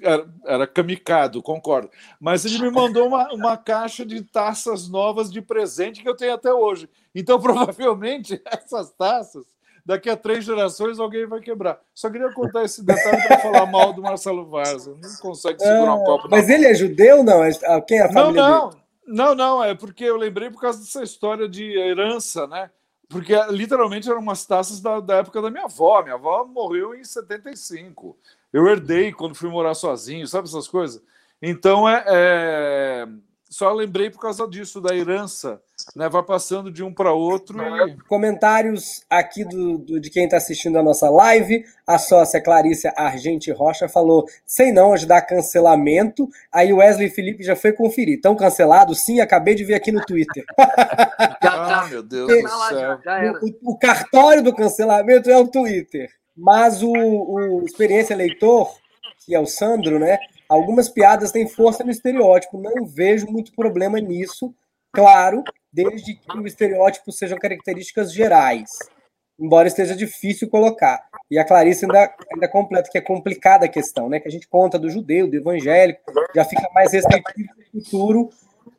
era, 0.01 0.27
era 0.45 0.67
kamikado, 0.67 1.41
concordo, 1.41 1.89
mas 2.19 2.45
ele 2.45 2.59
me 2.59 2.69
mandou 2.71 3.07
uma, 3.07 3.31
uma 3.33 3.57
caixa 3.57 4.05
de 4.05 4.21
taças 4.21 4.87
novas 4.87 5.31
de 5.31 5.41
presente 5.41 6.01
que 6.01 6.09
eu 6.09 6.15
tenho 6.15 6.33
até 6.33 6.53
hoje. 6.53 6.89
Então 7.13 7.39
provavelmente 7.41 8.41
essas 8.45 8.91
taças 8.91 9.45
daqui 9.85 10.09
a 10.09 10.17
três 10.17 10.45
gerações 10.45 10.99
alguém 10.99 11.25
vai 11.25 11.39
quebrar. 11.39 11.79
Só 11.93 12.09
queria 12.09 12.31
contar 12.31 12.63
esse 12.63 12.83
detalhe 12.83 13.27
para 13.27 13.39
falar 13.39 13.65
mal 13.65 13.93
do 13.93 14.01
Marcelo 14.01 14.45
Varza. 14.45 14.91
Não 15.01 15.15
consegue 15.21 15.59
segurar 15.59 15.95
um 15.95 16.03
copo. 16.03 16.27
Mas 16.29 16.49
ele 16.49 16.65
é 16.65 16.73
judeu, 16.73 17.23
não? 17.23 17.43
É, 17.43 17.51
ah, 17.65 17.81
quem 17.81 17.97
é 17.97 18.03
a 18.03 18.11
família 18.11 18.41
não, 18.41 18.49
não. 18.49 18.69
Dele? 18.69 18.81
Não, 19.07 19.35
não, 19.35 19.63
é 19.63 19.75
porque 19.75 20.05
eu 20.05 20.15
lembrei 20.15 20.49
por 20.49 20.61
causa 20.61 20.79
dessa 20.79 21.03
história 21.03 21.49
de 21.49 21.77
herança, 21.77 22.47
né? 22.47 22.69
Porque 23.09 23.33
literalmente 23.49 24.09
eram 24.09 24.21
umas 24.21 24.45
taças 24.45 24.79
da, 24.79 25.01
da, 25.01 25.17
época 25.17 25.41
da 25.41 25.51
minha 25.51 25.65
avó. 25.65 26.01
Minha 26.01 26.15
avó 26.15 26.45
morreu 26.45 26.95
em 26.95 27.03
75. 27.03 28.17
Eu 28.51 28.67
herdei 28.67 29.11
quando 29.11 29.35
fui 29.35 29.49
morar 29.49 29.73
sozinho, 29.73 30.27
sabe 30.27 30.47
essas 30.47 30.67
coisas? 30.67 31.01
Então 31.41 31.87
é, 31.87 32.03
é 32.07 33.07
só 33.51 33.69
lembrei 33.73 34.09
por 34.09 34.21
causa 34.21 34.47
disso, 34.47 34.79
da 34.79 34.95
herança, 34.95 35.61
né? 35.93 36.07
Vai 36.07 36.23
passando 36.23 36.71
de 36.71 36.81
um 36.81 36.93
para 36.93 37.11
outro. 37.11 37.61
E... 37.61 37.97
Comentários 38.07 39.03
aqui 39.09 39.43
do, 39.43 39.77
do 39.77 39.99
de 39.99 40.09
quem 40.09 40.23
está 40.23 40.37
assistindo 40.37 40.79
a 40.79 40.83
nossa 40.83 41.09
live. 41.09 41.65
A 41.85 41.97
sócia 41.97 42.41
Clarícia 42.41 42.93
Argente 42.95 43.51
Rocha 43.51 43.89
falou: 43.89 44.25
sei 44.45 44.71
não, 44.71 44.93
ajudar 44.93 45.23
cancelamento. 45.23 46.29
Aí 46.49 46.71
o 46.71 46.77
Wesley 46.77 47.09
Felipe 47.09 47.43
já 47.43 47.53
foi 47.53 47.73
conferir. 47.73 48.15
Estão 48.15 48.37
cancelados? 48.37 49.03
Sim, 49.03 49.19
acabei 49.19 49.53
de 49.53 49.65
ver 49.65 49.73
aqui 49.73 49.91
no 49.91 49.99
Twitter. 50.05 50.45
ah, 50.57 51.87
meu 51.89 52.01
Deus 52.01 52.29
do 52.29 52.49
céu. 52.69 52.99
O, 53.41 53.73
o, 53.73 53.77
cartório 53.77 54.41
do 54.41 54.55
cancelamento 54.55 55.29
é 55.29 55.37
o 55.37 55.49
Twitter. 55.49 56.09
Mas 56.35 56.81
o, 56.81 56.91
o 56.91 57.65
Experiência 57.65 58.15
Leitor, 58.15 58.73
que 59.25 59.35
é 59.35 59.39
o 59.39 59.45
Sandro, 59.45 59.99
né? 59.99 60.17
Algumas 60.47 60.89
piadas 60.89 61.31
têm 61.31 61.47
força 61.47 61.83
no 61.83 61.91
estereótipo, 61.91 62.59
não 62.59 62.85
vejo 62.85 63.27
muito 63.27 63.53
problema 63.53 63.99
nisso, 63.99 64.53
claro, 64.91 65.43
desde 65.71 66.15
que 66.15 66.37
o 66.37 66.45
estereótipo 66.45 67.11
sejam 67.11 67.37
características 67.37 68.11
gerais, 68.11 68.71
embora 69.39 69.67
esteja 69.67 69.95
difícil 69.95 70.49
colocar. 70.49 71.01
E 71.29 71.39
a 71.39 71.45
Clarice 71.45 71.85
ainda, 71.85 72.13
ainda 72.33 72.47
completa 72.49 72.89
que 72.91 72.97
é 72.97 73.01
complicada 73.01 73.65
a 73.65 73.69
questão, 73.69 74.09
né? 74.09 74.19
Que 74.19 74.27
a 74.27 74.31
gente 74.31 74.47
conta 74.47 74.77
do 74.77 74.89
judeu, 74.89 75.29
do 75.29 75.37
evangélico, 75.37 76.01
já 76.35 76.43
fica 76.43 76.67
mais 76.73 76.91
restritivo 76.91 77.49
no 77.73 77.81
futuro, 77.81 78.29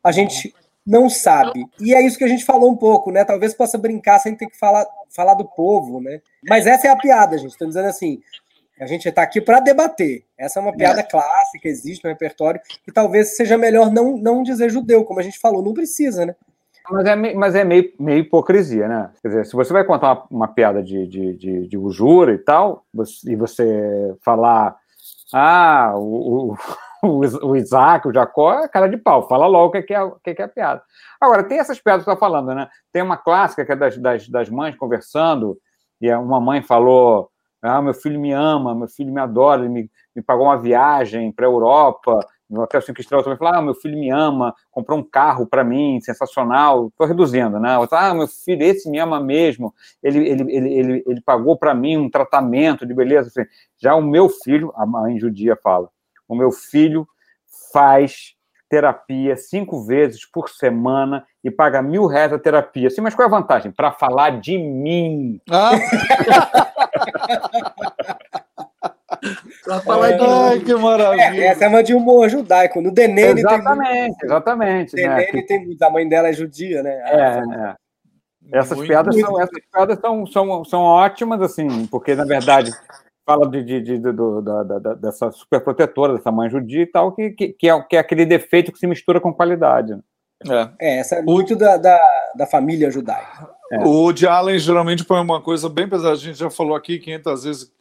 a 0.03 0.11
gente 0.11 0.53
não 0.85 1.09
sabe. 1.09 1.65
E 1.79 1.93
é 1.93 2.01
isso 2.01 2.17
que 2.17 2.23
a 2.23 2.27
gente 2.27 2.45
falou 2.45 2.69
um 2.71 2.75
pouco, 2.75 3.11
né? 3.11 3.23
Talvez 3.23 3.53
possa 3.53 3.77
brincar 3.77 4.19
sem 4.19 4.35
ter 4.35 4.47
que 4.47 4.57
falar, 4.57 4.85
falar 5.15 5.33
do 5.35 5.45
povo, 5.45 6.01
né? 6.01 6.21
Mas 6.47 6.67
essa 6.67 6.87
é 6.87 6.89
a 6.91 6.95
piada, 6.95 7.37
gente. 7.37 7.51
Estão 7.51 7.67
dizendo 7.67 7.87
assim: 7.87 8.21
A 8.79 8.85
gente 8.85 9.07
está 9.07 9.21
aqui 9.21 9.39
para 9.39 9.59
debater. 9.59 10.25
Essa 10.37 10.59
é 10.59 10.61
uma 10.61 10.75
piada 10.75 10.99
é. 10.99 11.03
clássica, 11.03 11.67
existe 11.67 12.03
no 12.03 12.09
repertório, 12.09 12.59
e 12.87 12.91
talvez 12.91 13.37
seja 13.37 13.57
melhor 13.57 13.91
não, 13.91 14.17
não 14.17 14.43
dizer 14.43 14.69
judeu, 14.69 15.05
como 15.05 15.19
a 15.19 15.23
gente 15.23 15.39
falou, 15.39 15.63
não 15.63 15.73
precisa, 15.73 16.25
né? 16.25 16.35
Mas 16.91 17.05
é, 17.05 17.15
mas 17.15 17.55
é 17.55 17.63
meio, 17.63 17.93
meio 17.97 18.19
hipocrisia, 18.19 18.89
né? 18.89 19.09
Quer 19.21 19.27
dizer, 19.29 19.45
se 19.45 19.53
você 19.53 19.71
vai 19.71 19.85
contar 19.85 20.11
uma, 20.11 20.27
uma 20.29 20.47
piada 20.49 20.83
de, 20.83 21.07
de, 21.07 21.33
de, 21.33 21.67
de 21.67 21.77
e 21.77 22.37
tal, 22.39 22.85
e 23.25 23.35
você 23.37 24.13
falar, 24.21 24.75
ah, 25.31 25.93
o, 25.95 26.51
o, 26.51 26.57
o 27.43 27.55
Isaac, 27.55 28.07
o 28.07 28.13
Jacó, 28.13 28.53
é 28.59 28.67
cara 28.67 28.87
de 28.87 28.95
pau, 28.95 29.27
fala 29.27 29.45
logo 29.45 29.67
o 29.67 29.71
que 29.71 29.79
é, 29.79 29.81
que 29.81 29.93
é, 29.93 30.11
é, 30.25 30.33
que 30.33 30.41
é 30.41 30.45
a 30.45 30.47
piada. 30.47 30.81
Agora, 31.19 31.43
tem 31.43 31.59
essas 31.59 31.79
piadas 31.79 32.03
que 32.03 32.05
você 32.05 32.13
está 32.13 32.19
falando, 32.19 32.55
né? 32.55 32.69
Tem 32.93 33.01
uma 33.01 33.17
clássica 33.17 33.65
que 33.65 33.71
é 33.73 33.75
das, 33.75 33.97
das, 33.97 34.29
das 34.29 34.49
mães 34.49 34.75
conversando, 34.75 35.57
e 35.99 36.13
uma 36.13 36.39
mãe 36.39 36.61
falou, 36.61 37.29
ah, 37.61 37.81
meu 37.81 37.93
filho 37.93 38.19
me 38.19 38.31
ama, 38.31 38.73
meu 38.73 38.87
filho 38.87 39.13
me 39.13 39.19
adora, 39.19 39.61
ele 39.61 39.69
me, 39.69 39.91
me 40.15 40.21
pagou 40.21 40.45
uma 40.45 40.57
viagem 40.57 41.31
para 41.31 41.45
a 41.45 41.49
Europa, 41.49 42.19
no 42.49 42.61
Hotel 42.61 42.81
Cinco 42.81 43.01
Estrelas 43.01 43.25
também 43.25 43.37
falou, 43.37 43.53
ah, 43.53 43.61
meu 43.61 43.73
filho 43.73 43.97
me 43.97 44.09
ama, 44.09 44.53
comprou 44.71 44.99
um 44.99 45.03
carro 45.03 45.45
para 45.45 45.63
mim, 45.63 45.99
sensacional, 46.01 46.87
estou 46.87 47.07
reduzindo, 47.07 47.59
né? 47.59 47.77
Outra, 47.77 48.09
ah, 48.09 48.13
meu 48.13 48.27
filho, 48.27 48.63
esse 48.63 48.89
me 48.89 48.99
ama 48.99 49.19
mesmo, 49.19 49.73
ele, 50.01 50.19
ele, 50.19 50.55
ele, 50.55 50.73
ele, 50.73 51.03
ele 51.05 51.21
pagou 51.21 51.57
para 51.57 51.73
mim 51.73 51.97
um 51.97 52.09
tratamento 52.09 52.85
de 52.85 52.93
beleza. 52.93 53.27
Assim. 53.27 53.49
Já 53.77 53.95
o 53.95 54.01
meu 54.01 54.29
filho, 54.29 54.71
a 54.75 54.85
mãe 54.85 55.17
judia 55.17 55.57
fala, 55.61 55.89
o 56.33 56.37
meu 56.37 56.51
filho 56.51 57.07
faz 57.71 58.35
terapia 58.69 59.37
cinco 59.37 59.85
vezes 59.85 60.25
por 60.25 60.49
semana 60.49 61.25
e 61.43 61.51
paga 61.51 61.81
mil 61.81 62.07
reais 62.07 62.33
a 62.33 62.39
terapia. 62.39 62.89
Sim, 62.89 63.01
mas 63.01 63.13
qual 63.13 63.27
é 63.27 63.27
a 63.27 63.39
vantagem? 63.39 63.71
Para 63.71 63.91
falar 63.91 64.39
de 64.41 64.57
mim. 64.57 65.39
Ah. 65.49 65.71
Pra 69.63 69.79
falar 69.79 70.09
é, 70.09 70.17
de. 70.17 70.25
Ai, 70.25 70.59
que 70.59 70.75
maravilha. 70.75 71.43
É, 71.43 71.47
essa 71.47 71.65
é 71.65 71.67
uma 71.69 71.81
de 71.81 71.93
humor 71.93 72.27
judaico. 72.29 72.81
No 72.81 72.91
Denene 72.91 73.39
exatamente, 73.39 74.17
tem. 74.17 74.27
Exatamente, 74.27 74.95
Denene 74.95 75.31
né? 75.31 75.41
tem 75.47 75.77
A 75.81 75.89
mãe 75.89 76.07
dela 76.07 76.27
é 76.27 76.33
judia, 76.33 76.83
né? 76.83 76.91
É, 77.05 77.39
é. 77.69 77.75
Essas 78.51 78.77
muito, 78.77 78.89
piadas, 78.89 79.15
muito. 79.15 79.25
São, 79.25 79.41
essas 79.41 79.59
piadas 79.71 79.99
são, 79.99 80.27
são, 80.27 80.65
são 80.65 80.81
ótimas, 80.81 81.41
assim, 81.41 81.87
porque, 81.87 82.13
na 82.13 82.25
verdade, 82.25 82.71
fala 83.25 83.49
de, 83.49 83.63
de, 83.63 83.81
de, 83.81 83.99
do, 83.99 84.41
da, 84.41 84.63
da, 84.63 84.93
dessa 84.95 85.31
superprotetora, 85.31 86.15
dessa 86.15 86.31
mãe 86.31 86.49
judia 86.49 86.81
e 86.81 86.85
tal, 86.85 87.11
que, 87.13 87.31
que, 87.31 87.49
que, 87.53 87.69
é, 87.69 87.81
que 87.81 87.95
é 87.95 87.99
aquele 87.99 88.25
defeito 88.25 88.71
que 88.71 88.79
se 88.79 88.87
mistura 88.87 89.19
com 89.19 89.33
qualidade. 89.33 89.93
Né? 89.93 90.73
É. 90.79 90.95
é, 90.95 90.99
essa 90.99 91.15
é 91.15 91.21
muito 91.21 91.55
da, 91.55 91.77
da, 91.77 91.99
da 92.35 92.45
família 92.45 92.91
judaica. 92.91 93.49
É. 93.71 93.79
O 93.79 93.89
Woody 93.89 94.27
Allen 94.27 94.59
geralmente 94.59 95.05
põe 95.05 95.21
uma 95.21 95.41
coisa 95.41 95.69
bem 95.69 95.87
pesada, 95.87 96.13
a 96.13 96.17
gente 96.17 96.37
já 96.37 96.49
falou 96.49 96.75
aqui 96.75 96.99
500 96.99 97.43
vezes 97.43 97.71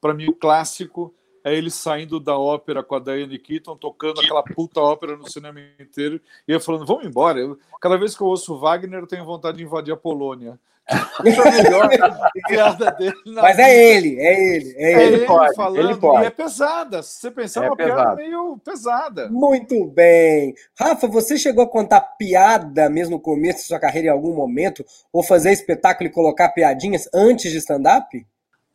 para 0.00 0.14
mim, 0.14 0.28
o 0.28 0.34
clássico 0.34 1.14
é 1.48 1.54
ele 1.54 1.70
saindo 1.70 2.20
da 2.20 2.38
ópera 2.38 2.82
com 2.82 2.94
a 2.94 3.00
Diane 3.00 3.38
Keaton, 3.38 3.76
tocando 3.76 4.20
aquela 4.20 4.42
puta 4.42 4.80
ópera 4.80 5.16
no 5.16 5.30
cinema 5.30 5.60
inteiro, 5.78 6.20
e 6.46 6.52
eu 6.52 6.60
falando, 6.60 6.86
vamos 6.86 7.04
embora. 7.04 7.38
Eu, 7.38 7.58
cada 7.80 7.96
vez 7.96 8.16
que 8.16 8.22
eu 8.22 8.26
ouço 8.26 8.58
Wagner, 8.58 9.00
eu 9.00 9.06
tenho 9.06 9.24
vontade 9.24 9.58
de 9.58 9.64
invadir 9.64 9.92
a 9.92 9.96
Polônia. 9.96 10.58
Mas 13.26 13.58
é 13.58 13.94
ele, 13.94 14.18
é 14.18 14.56
ele, 14.56 14.74
é, 14.76 14.92
é 14.92 15.02
ele. 15.02 15.16
ele 15.16 15.26
pode, 15.26 15.54
falando, 15.54 15.78
ele 15.78 15.96
pode. 15.96 16.22
e 16.22 16.26
é 16.26 16.30
pesada. 16.30 17.02
Se 17.02 17.20
você 17.20 17.30
pensar, 17.30 17.62
é, 17.62 17.66
é 17.66 17.68
uma 17.68 17.76
pesado. 17.76 17.98
piada 17.98 18.16
meio 18.16 18.58
pesada. 18.64 19.28
Muito 19.28 19.84
bem. 19.84 20.54
Rafa, 20.78 21.06
você 21.06 21.36
chegou 21.36 21.64
a 21.64 21.68
contar 21.68 22.00
piada 22.00 22.88
mesmo 22.88 23.16
no 23.16 23.20
começo 23.20 23.58
da 23.58 23.64
sua 23.64 23.78
carreira 23.78 24.08
em 24.08 24.12
algum 24.12 24.34
momento? 24.34 24.82
Ou 25.12 25.22
fazer 25.22 25.52
espetáculo 25.52 26.08
e 26.08 26.12
colocar 26.12 26.48
piadinhas 26.50 27.06
antes 27.12 27.52
de 27.52 27.58
stand-up? 27.58 28.26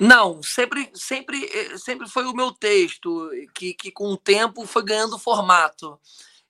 Não, 0.03 0.43
sempre, 0.43 0.91
sempre, 0.93 1.45
eh, 1.45 1.77
sempre 1.77 2.09
foi 2.09 2.25
o 2.25 2.33
meu 2.33 2.51
texto, 2.51 3.29
que, 3.55 3.73
que 3.73 3.89
com 3.89 4.09
o 4.11 4.17
tempo 4.17 4.65
foi 4.65 4.83
ganhando 4.83 5.17
formato. 5.17 5.97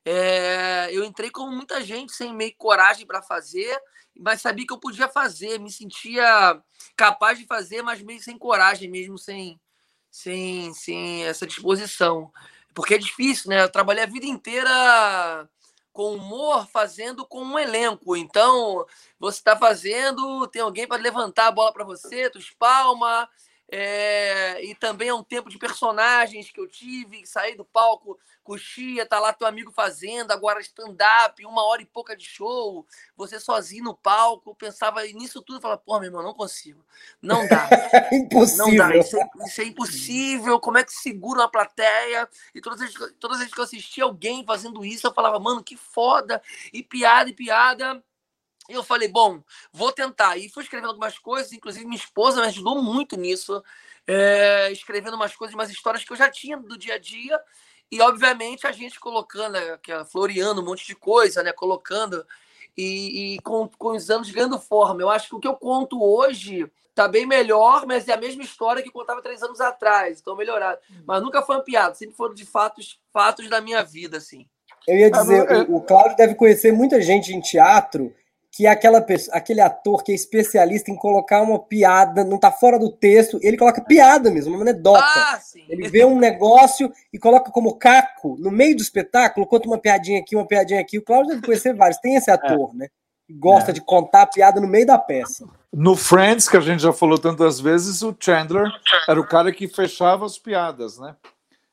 É, 0.03 0.89
eu 0.91 1.03
entrei 1.03 1.29
como 1.29 1.55
muita 1.55 1.79
gente, 1.83 2.13
sem 2.13 2.33
meio 2.33 2.55
coragem 2.57 3.05
para 3.05 3.21
fazer, 3.21 3.79
mas 4.19 4.41
sabia 4.41 4.65
que 4.65 4.73
eu 4.73 4.79
podia 4.79 5.07
fazer, 5.07 5.59
me 5.59 5.71
sentia 5.71 6.59
capaz 6.97 7.37
de 7.37 7.45
fazer, 7.45 7.83
mas 7.83 8.01
meio 8.01 8.19
sem 8.23 8.39
coragem 8.39 8.89
mesmo, 8.89 9.19
sem, 9.19 9.61
sem, 10.09 10.73
sem 10.73 11.25
essa 11.25 11.45
disposição. 11.45 12.31
Porque 12.73 12.95
é 12.95 12.97
difícil, 12.97 13.51
né? 13.51 13.61
Eu 13.61 13.71
trabalhei 13.71 14.03
a 14.03 14.07
vida 14.07 14.25
inteira 14.25 15.47
com 15.93 16.15
humor 16.15 16.67
fazendo 16.67 17.25
com 17.25 17.43
um 17.43 17.57
elenco. 17.57 18.17
Então, 18.17 18.85
você 19.19 19.37
está 19.37 19.55
fazendo, 19.55 20.47
tem 20.47 20.61
alguém 20.61 20.87
para 20.87 21.01
levantar 21.01 21.47
a 21.47 21.51
bola 21.51 21.71
para 21.71 21.85
você, 21.85 22.29
tu 22.29 22.39
espalma. 22.39 23.29
É, 23.75 24.63
e 24.63 24.75
também 24.75 25.07
é 25.07 25.13
um 25.15 25.23
tempo 25.23 25.49
de 25.49 25.57
personagens 25.57 26.51
que 26.51 26.59
eu 26.59 26.67
tive, 26.67 27.25
sair 27.25 27.55
do 27.55 27.65
palco, 27.65 28.19
coxia, 28.43 29.03
tá 29.03 29.19
lá 29.19 29.33
teu 29.33 29.47
amigo 29.47 29.71
fazendo, 29.71 30.29
agora 30.29 30.61
stand-up, 30.61 31.43
uma 31.43 31.65
hora 31.65 31.81
e 31.81 31.85
pouca 31.85 32.15
de 32.15 32.23
show, 32.23 32.85
você 33.17 33.39
sozinho 33.39 33.85
no 33.85 33.95
palco, 33.95 34.51
eu 34.51 34.55
pensava 34.55 35.01
nisso 35.07 35.41
tudo, 35.41 35.57
eu 35.57 35.61
falava, 35.61 35.81
pô, 35.83 35.99
meu 35.99 36.09
irmão, 36.09 36.21
não 36.21 36.35
consigo, 36.35 36.85
não 37.19 37.47
dá. 37.47 37.67
impossível. 38.11 38.53
Não 38.63 38.75
dá, 38.75 38.95
isso 38.95 39.17
é, 39.17 39.29
isso 39.43 39.61
é, 39.61 39.65
impossível, 39.65 40.59
como 40.59 40.77
é 40.77 40.83
que 40.83 40.93
segura 40.93 41.39
uma 41.39 41.49
plateia? 41.49 42.29
E 42.53 42.61
todas 42.61 42.79
as, 42.79 42.93
todas 43.19 43.37
as 43.37 43.39
vezes 43.39 43.53
que 43.55 43.59
eu 43.59 43.63
assistia 43.63 44.03
alguém 44.03 44.45
fazendo 44.45 44.85
isso, 44.85 45.07
eu 45.07 45.13
falava, 45.13 45.39
mano, 45.39 45.63
que 45.63 45.75
foda, 45.75 46.39
e 46.71 46.83
piada, 46.83 47.31
e 47.31 47.33
piada, 47.33 48.03
e 48.73 48.77
eu 48.77 48.83
falei, 48.83 49.07
bom, 49.07 49.41
vou 49.71 49.91
tentar. 49.91 50.37
E 50.37 50.49
fui 50.49 50.63
escrevendo 50.63 50.89
algumas 50.89 51.17
coisas, 51.17 51.53
inclusive 51.53 51.85
minha 51.85 51.97
esposa 51.97 52.41
me 52.41 52.47
ajudou 52.47 52.81
muito 52.81 53.15
nisso, 53.15 53.63
é, 54.07 54.71
escrevendo 54.71 55.15
umas 55.15 55.35
coisas, 55.35 55.53
umas 55.53 55.69
histórias 55.69 56.03
que 56.03 56.11
eu 56.11 56.17
já 56.17 56.29
tinha 56.29 56.57
do 56.57 56.77
dia 56.77 56.95
a 56.95 56.97
dia. 56.97 57.39
E, 57.91 58.01
obviamente, 58.01 58.65
a 58.65 58.71
gente 58.71 58.99
colocando, 58.99 59.53
né, 59.53 59.79
floreando 60.11 60.61
um 60.61 60.65
monte 60.65 60.85
de 60.85 60.95
coisa, 60.95 61.43
né? 61.43 61.53
Colocando 61.53 62.25
e, 62.75 63.35
e 63.35 63.39
com, 63.41 63.67
com 63.67 63.89
os 63.89 64.09
anos 64.09 64.31
ganhando 64.31 64.59
forma. 64.59 65.01
Eu 65.01 65.09
acho 65.09 65.29
que 65.29 65.35
o 65.35 65.39
que 65.39 65.47
eu 65.47 65.55
conto 65.55 66.01
hoje 66.01 66.67
tá 66.95 67.07
bem 67.07 67.25
melhor, 67.25 67.85
mas 67.85 68.07
é 68.07 68.13
a 68.13 68.17
mesma 68.17 68.43
história 68.43 68.81
que 68.81 68.89
eu 68.89 68.93
contava 68.93 69.21
três 69.21 69.41
anos 69.43 69.61
atrás, 69.61 70.19
então 70.19 70.35
melhorado. 70.35 70.79
Mas 71.05 71.21
nunca 71.21 71.41
foi 71.41 71.55
uma 71.55 71.63
piada, 71.63 71.95
sempre 71.95 72.15
foram 72.15 72.33
de 72.33 72.45
fatos, 72.45 72.99
fatos 73.11 73.49
da 73.49 73.61
minha 73.61 73.83
vida, 73.83 74.17
assim. 74.17 74.47
Eu 74.87 74.97
ia 74.97 75.09
dizer, 75.11 75.69
o, 75.69 75.77
o 75.77 75.81
Cláudio 75.81 76.17
deve 76.17 76.35
conhecer 76.35 76.71
muita 76.71 77.01
gente 77.01 77.33
em 77.33 77.39
teatro 77.39 78.13
que 78.55 78.67
é 78.67 78.69
aquela 78.69 79.03
aquele 79.31 79.61
ator 79.61 80.03
que 80.03 80.11
é 80.11 80.15
especialista 80.15 80.91
em 80.91 80.95
colocar 80.95 81.41
uma 81.41 81.57
piada, 81.57 82.23
não 82.23 82.37
tá 82.37 82.51
fora 82.51 82.77
do 82.77 82.91
texto, 82.91 83.39
ele 83.41 83.57
coloca 83.57 83.81
piada 83.81 84.29
mesmo, 84.29 84.53
uma 84.53 84.61
anedota. 84.61 85.03
Ah, 85.03 85.39
ele 85.67 85.89
vê 85.89 86.05
um 86.05 86.19
negócio 86.19 86.93
e 87.11 87.17
coloca 87.17 87.49
como 87.49 87.75
caco 87.79 88.37
no 88.37 88.51
meio 88.51 88.75
do 88.75 88.83
espetáculo, 88.83 89.47
conta 89.47 89.67
uma 89.67 89.79
piadinha 89.79 90.19
aqui, 90.19 90.35
uma 90.35 90.45
piadinha 90.45 90.79
aqui. 90.79 90.99
O 90.99 91.01
Cláudio 91.01 91.29
deve 91.31 91.41
conhecer 91.41 91.73
vários. 91.75 91.99
Tem 91.99 92.15
esse 92.15 92.29
ator, 92.29 92.69
é. 92.75 92.77
né? 92.77 92.87
Que 93.25 93.33
gosta 93.33 93.71
é. 93.71 93.73
de 93.73 93.81
contar 93.81 94.21
a 94.21 94.27
piada 94.27 94.61
no 94.61 94.67
meio 94.67 94.85
da 94.85 94.99
peça. 94.99 95.47
No 95.73 95.95
Friends, 95.95 96.47
que 96.47 96.55
a 96.55 96.61
gente 96.61 96.83
já 96.83 96.93
falou 96.93 97.17
tantas 97.17 97.59
vezes, 97.59 98.03
o 98.03 98.15
Chandler 98.19 98.71
era 99.09 99.19
o 99.19 99.27
cara 99.27 99.51
que 99.51 99.67
fechava 99.67 100.27
as 100.27 100.37
piadas, 100.37 100.99
né? 100.99 101.15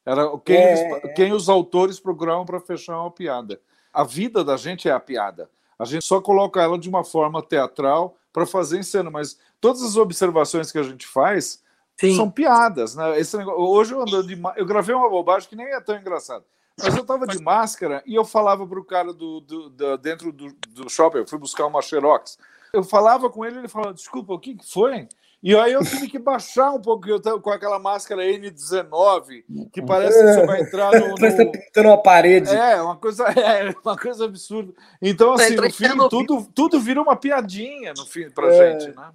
Era 0.06 0.26
quem, 0.38 0.56
é. 0.56 1.08
quem 1.14 1.32
os 1.34 1.50
autores 1.50 2.00
procuravam 2.00 2.46
para 2.46 2.58
fechar 2.58 2.98
uma 2.98 3.10
piada. 3.10 3.60
A 3.92 4.02
vida 4.02 4.42
da 4.42 4.56
gente 4.56 4.88
é 4.88 4.92
a 4.92 4.98
piada. 4.98 5.50
A 5.80 5.86
gente 5.86 6.04
só 6.04 6.20
coloca 6.20 6.60
ela 6.60 6.78
de 6.78 6.90
uma 6.90 7.02
forma 7.02 7.42
teatral 7.42 8.14
para 8.30 8.44
fazer 8.44 8.78
em 8.78 8.82
cena, 8.82 9.10
mas 9.10 9.38
todas 9.58 9.82
as 9.82 9.96
observações 9.96 10.70
que 10.70 10.76
a 10.76 10.82
gente 10.82 11.06
faz 11.06 11.62
Sim. 11.98 12.14
são 12.14 12.30
piadas, 12.30 12.94
né? 12.94 13.18
Esse 13.18 13.34
negócio, 13.38 13.58
hoje 13.58 13.94
eu 13.94 14.02
andando 14.02 14.26
de 14.26 14.38
eu 14.56 14.66
gravei 14.66 14.94
uma 14.94 15.08
bobagem 15.08 15.48
que 15.48 15.56
nem 15.56 15.66
é 15.68 15.80
tão 15.80 15.96
engraçada. 15.96 16.44
Mas 16.78 16.94
eu 16.94 17.02
tava 17.02 17.26
de 17.26 17.42
máscara 17.42 18.02
e 18.04 18.14
eu 18.14 18.26
falava 18.26 18.66
pro 18.66 18.84
cara 18.84 19.14
do, 19.14 19.40
do, 19.40 19.70
do 19.70 19.96
dentro 19.96 20.30
do, 20.30 20.52
do 20.68 20.90
shopping, 20.90 21.18
eu 21.18 21.26
fui 21.26 21.38
buscar 21.38 21.64
uma 21.64 21.80
Xerox. 21.80 22.38
Eu 22.74 22.84
falava 22.84 23.30
com 23.30 23.42
ele, 23.42 23.60
ele 23.60 23.68
falava: 23.68 23.94
"Desculpa, 23.94 24.34
o 24.34 24.38
que 24.38 24.58
foi?" 24.62 25.08
E 25.42 25.56
aí 25.56 25.72
eu 25.72 25.82
tive 25.82 26.06
que 26.06 26.18
baixar 26.18 26.70
um 26.72 26.80
pouco, 26.80 27.08
eu 27.08 27.20
tava 27.20 27.40
com 27.40 27.50
aquela 27.50 27.78
máscara 27.78 28.22
N19, 28.22 29.44
que 29.72 29.80
parece 29.80 30.18
que 30.18 30.34
você 30.34 30.46
vai 30.46 30.60
entrar 30.60 30.92
no. 30.92 31.14
Parece 31.14 31.44
no... 31.44 31.52
pintando 31.52 31.88
uma 31.88 32.02
parede. 32.02 32.54
É, 32.54 32.82
uma 32.82 32.96
coisa, 32.96 33.24
é, 33.32 33.74
uma 33.82 33.96
coisa 33.96 34.26
absurda. 34.26 34.74
Então, 35.00 35.34
tá 35.36 35.44
assim, 35.44 35.56
no 35.56 35.70
fim, 35.72 36.08
tudo, 36.10 36.46
tudo 36.54 36.80
vira 36.80 37.00
uma 37.00 37.16
piadinha 37.16 37.94
no 37.96 38.04
fim 38.04 38.28
pra 38.30 38.48
é. 38.48 38.78
gente, 38.80 38.94
né? 38.94 39.10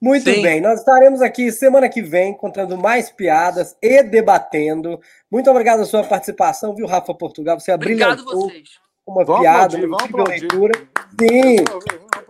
Muito 0.00 0.30
Sim. 0.30 0.40
bem, 0.40 0.62
nós 0.62 0.78
estaremos 0.78 1.20
aqui 1.20 1.52
semana 1.52 1.86
que 1.86 2.00
vem 2.00 2.32
contando 2.32 2.74
mais 2.78 3.10
piadas 3.10 3.76
e 3.82 4.02
debatendo. 4.02 4.98
Muito 5.30 5.50
obrigado 5.50 5.76
pela 5.76 5.86
sua 5.86 6.02
participação, 6.02 6.74
viu, 6.74 6.86
Rafa 6.86 7.12
Portugal? 7.12 7.60
Você 7.60 7.70
abriu 7.70 7.98
uma 9.06 9.24
vamos 9.24 9.42
piada, 9.42 9.76
uma 9.76 9.96
incrível 9.96 10.24
leitura. 10.24 10.88
Sim. 11.20 11.56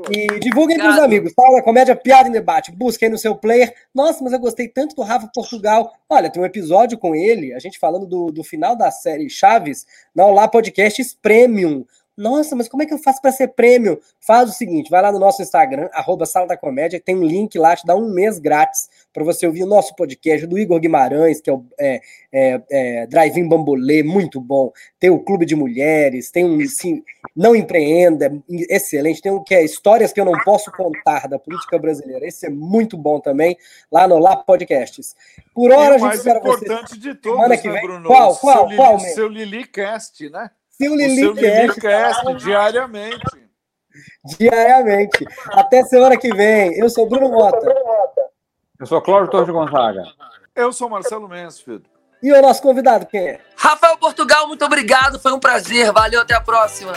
E 0.09 0.39
divulguem 0.39 0.79
para 0.79 0.91
os 0.91 0.99
amigos. 0.99 1.33
Fala 1.35 1.57
da 1.57 1.63
comédia 1.63 1.97
Piada 1.97 2.29
em 2.29 2.33
Debate. 2.33 2.73
Busquem 2.73 3.09
no 3.09 3.19
seu 3.19 3.35
player. 3.35 3.75
Nossa, 3.95 4.23
mas 4.23 4.33
eu 4.33 4.39
gostei 4.39 4.69
tanto 4.69 4.95
do 4.95 5.03
Rafa 5.03 5.31
Portugal. 5.35 5.93
Olha, 6.09 6.31
tem 6.31 6.41
um 6.41 6.47
episódio 6.47 6.97
com 6.97 7.15
ele, 7.15 7.53
a 7.53 7.59
gente 7.59 7.79
falando 7.79 8.07
do, 8.07 8.31
do 8.31 8.43
final 8.45 8.77
da 8.77 8.91
série 8.91 9.29
Chaves, 9.29 9.87
na 10.15 10.25
Olá 10.25 10.49
Podcasts 10.49 11.13
Premium. 11.21 11.85
Nossa, 12.17 12.55
mas 12.55 12.69
como 12.69 12.83
é 12.83 12.87
que 12.87 12.93
eu 12.93 12.99
faço 12.99 13.21
para 13.23 13.33
ser 13.33 13.49
prêmio? 13.49 13.99
Faz 14.21 14.51
o 14.51 14.53
seguinte, 14.53 14.91
vai 14.91 15.01
lá 15.01 15.11
no 15.11 15.19
nosso 15.19 15.41
Instagram, 15.41 15.89
arroba 15.93 16.27
Sala 16.27 16.47
da 16.47 16.57
Comédia, 16.57 17.01
tem 17.01 17.17
um 17.17 17.25
link 17.25 17.59
lá, 17.59 17.75
te 17.75 17.87
dá 17.87 17.97
um 17.97 18.11
mês 18.11 18.39
grátis 18.39 18.91
para 19.12 19.25
você 19.25 19.46
ouvir 19.46 19.64
o 19.64 19.66
nosso 19.66 19.94
podcast 19.96 20.46
do 20.46 20.59
Igor 20.59 20.79
Guimarães, 20.79 21.40
que 21.40 21.51
é 21.51 21.53
o 21.53 21.64
é, 21.79 22.01
é, 22.33 22.62
é, 22.70 23.07
Drive-In 23.07 23.49
Bambolê, 23.49 24.03
muito 24.03 24.40
bom. 24.40 24.73
Tem 24.99 25.11
o 25.11 25.18
Clube 25.18 25.44
de 25.44 25.57
Mulheres, 25.57 26.31
tem 26.31 26.44
um 26.44 26.61
sim, 26.68 27.03
Não 27.35 27.55
Empreenda, 27.57 28.31
excelente. 28.49 29.20
Tem 29.20 29.33
um 29.33 29.42
que 29.42 29.55
é 29.55 29.64
Histórias 29.64 30.12
que 30.12 30.20
eu 30.20 30.25
não 30.25 30.38
posso 30.44 30.70
contar 30.73 31.27
da 31.29 31.38
política 31.38 31.79
brasileira. 31.79 32.27
Esse 32.27 32.46
é 32.46 32.51
muito 32.51 32.96
bom 32.96 33.18
também, 33.20 33.57
lá 33.90 34.07
no 34.07 34.18
Lá 34.18 34.37
Podcasts. 34.37 35.14
Por 35.55 35.73
hora, 35.73 35.96
a 35.96 35.99
gente 35.99 36.07
mais 36.07 36.27
importante 36.27 36.99
de 36.99 37.14
todos, 37.14 37.37
Semana 37.38 37.57
que 37.57 37.68
né, 37.68 37.75
vem. 37.75 37.83
Bruno? 37.83 38.07
Qual, 38.07 38.33
Seu 38.35 38.40
qual, 38.40 38.64
Lili- 38.64 38.77
qual, 38.77 38.92
mesmo? 38.99 39.14
Seu 39.14 39.29
LiliCast, 39.29 40.31
né? 40.31 40.51
Seu 40.70 40.94
O 40.94 40.99
seu 40.99 41.07
Lilicast, 41.09 41.42
LiliCast, 41.44 42.35
diariamente. 42.37 43.40
diariamente. 44.38 45.27
Até 45.49 45.83
semana 45.85 46.16
que 46.16 46.33
vem. 46.35 46.79
Eu 46.79 46.88
sou 46.88 47.09
Bruno 47.09 47.31
Mota. 47.31 47.75
Eu 48.81 48.87
sou 48.87 49.03
Cláudio 49.03 49.31
Torres 49.31 49.51
Gonzaga. 49.51 50.03
Eu 50.57 50.73
sou 50.73 50.88
Marcelo 50.88 51.29
Mansfield. 51.29 51.85
E 52.23 52.33
o 52.33 52.40
nosso 52.40 52.62
convidado, 52.62 53.05
quem 53.05 53.21
é? 53.21 53.40
Rafael 53.55 53.99
Portugal, 53.99 54.49
muito 54.49 54.64
obrigado. 54.64 55.21
Foi 55.21 55.33
um 55.35 55.38
prazer. 55.38 55.93
Valeu, 55.93 56.23
até 56.23 56.35
a 56.35 56.40
próxima. 56.40 56.95